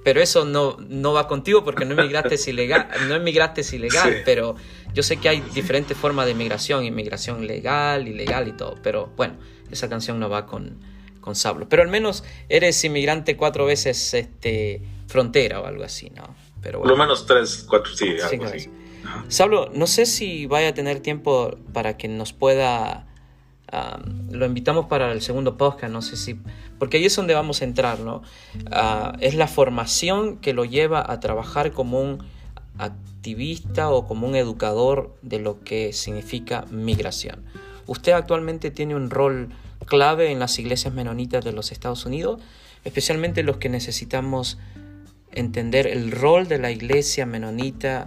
[0.06, 4.20] pero eso no, no va contigo porque no emigraste ilegal, no emigraste ilegal, sí.
[4.24, 4.56] pero
[4.94, 9.36] yo sé que hay diferentes formas de inmigración, inmigración legal, ilegal y todo, pero bueno,
[9.72, 10.78] esa canción no va con,
[11.22, 11.68] con Sablo.
[11.68, 16.36] Pero al menos eres inmigrante cuatro veces este, frontera o algo así, ¿no?
[16.62, 16.92] Pero bueno.
[16.94, 18.70] Por lo menos tres, cuatro, sí, algo sí, así.
[19.28, 23.08] Sablo, no sé si vaya a tener tiempo para que nos pueda...
[24.32, 26.40] Lo invitamos para el segundo podcast, no sé si,
[26.78, 28.22] porque ahí es donde vamos a entrar, ¿no?
[28.56, 32.24] Uh, es la formación que lo lleva a trabajar como un
[32.78, 37.44] activista o como un educador de lo que significa migración.
[37.88, 39.50] Usted actualmente tiene un rol
[39.86, 42.42] clave en las iglesias menonitas de los Estados Unidos,
[42.84, 44.58] especialmente los que necesitamos
[45.32, 48.06] entender el rol de la iglesia menonita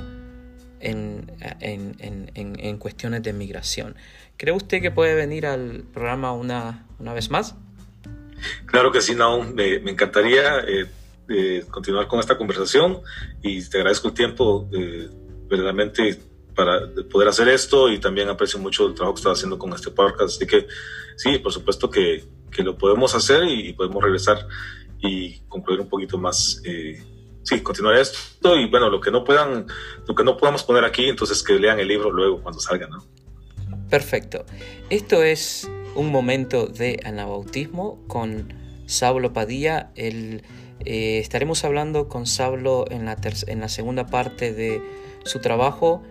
[0.81, 3.97] en, en, en, en, cuestiones de migración.
[4.39, 7.57] ¿Cree usted que puede venir al programa una, una vez más?
[8.67, 10.87] Claro que sí, no, me, me encantaría eh,
[11.29, 13.01] eh, continuar con esta conversación
[13.43, 15.11] y te agradezco el tiempo eh,
[15.49, 16.21] verdaderamente
[16.55, 19.91] para poder hacer esto y también aprecio mucho el trabajo que estás haciendo con este
[19.91, 20.37] podcast.
[20.37, 20.69] Así que
[21.17, 24.47] sí, por supuesto que, que lo podemos hacer y, y, podemos regresar
[25.01, 26.63] y concluir un poquito más.
[26.65, 27.03] Eh,
[27.43, 29.67] sí, continuar esto y bueno, lo que no puedan,
[30.07, 33.05] lo que no podamos poner aquí, entonces que lean el libro luego cuando salga, ¿no?
[33.89, 34.45] Perfecto.
[34.91, 38.53] Esto es un momento de anabautismo con
[38.87, 39.91] Saulo Padilla.
[39.97, 40.41] Eh,
[40.85, 43.17] estaremos hablando con la,
[43.47, 44.83] en la segunda parte de
[45.25, 46.03] su trabajo.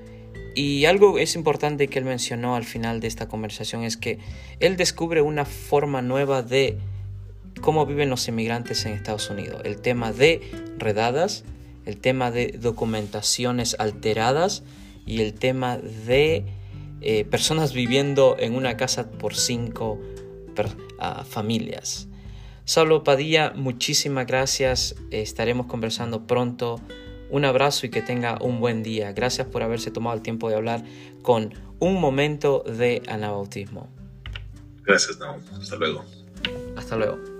[0.56, 4.18] Y algo es importante que él mencionó al final de esta conversación es que
[4.60, 6.80] él descubre una forma nueva de
[7.62, 9.62] cómo viven los inmigrantes en Estados Unidos.
[9.66, 10.42] El tema de
[10.78, 11.44] redadas,
[11.86, 14.64] el tema de documentaciones alteradas
[15.06, 16.44] y el tema de
[17.02, 20.00] eh, personas viviendo en una casa por cinco
[20.56, 22.08] per, uh, familias.
[22.66, 24.96] Saulo Padilla, muchísimas gracias.
[25.12, 26.82] Estaremos conversando pronto.
[27.30, 29.14] Un abrazo y que tenga un buen día.
[29.14, 30.84] Gracias por haberse tomado el tiempo de hablar
[31.22, 33.90] con un momento de anabautismo.
[34.84, 35.38] Gracias, no.
[35.60, 36.04] Hasta luego.
[36.76, 37.37] Hasta luego.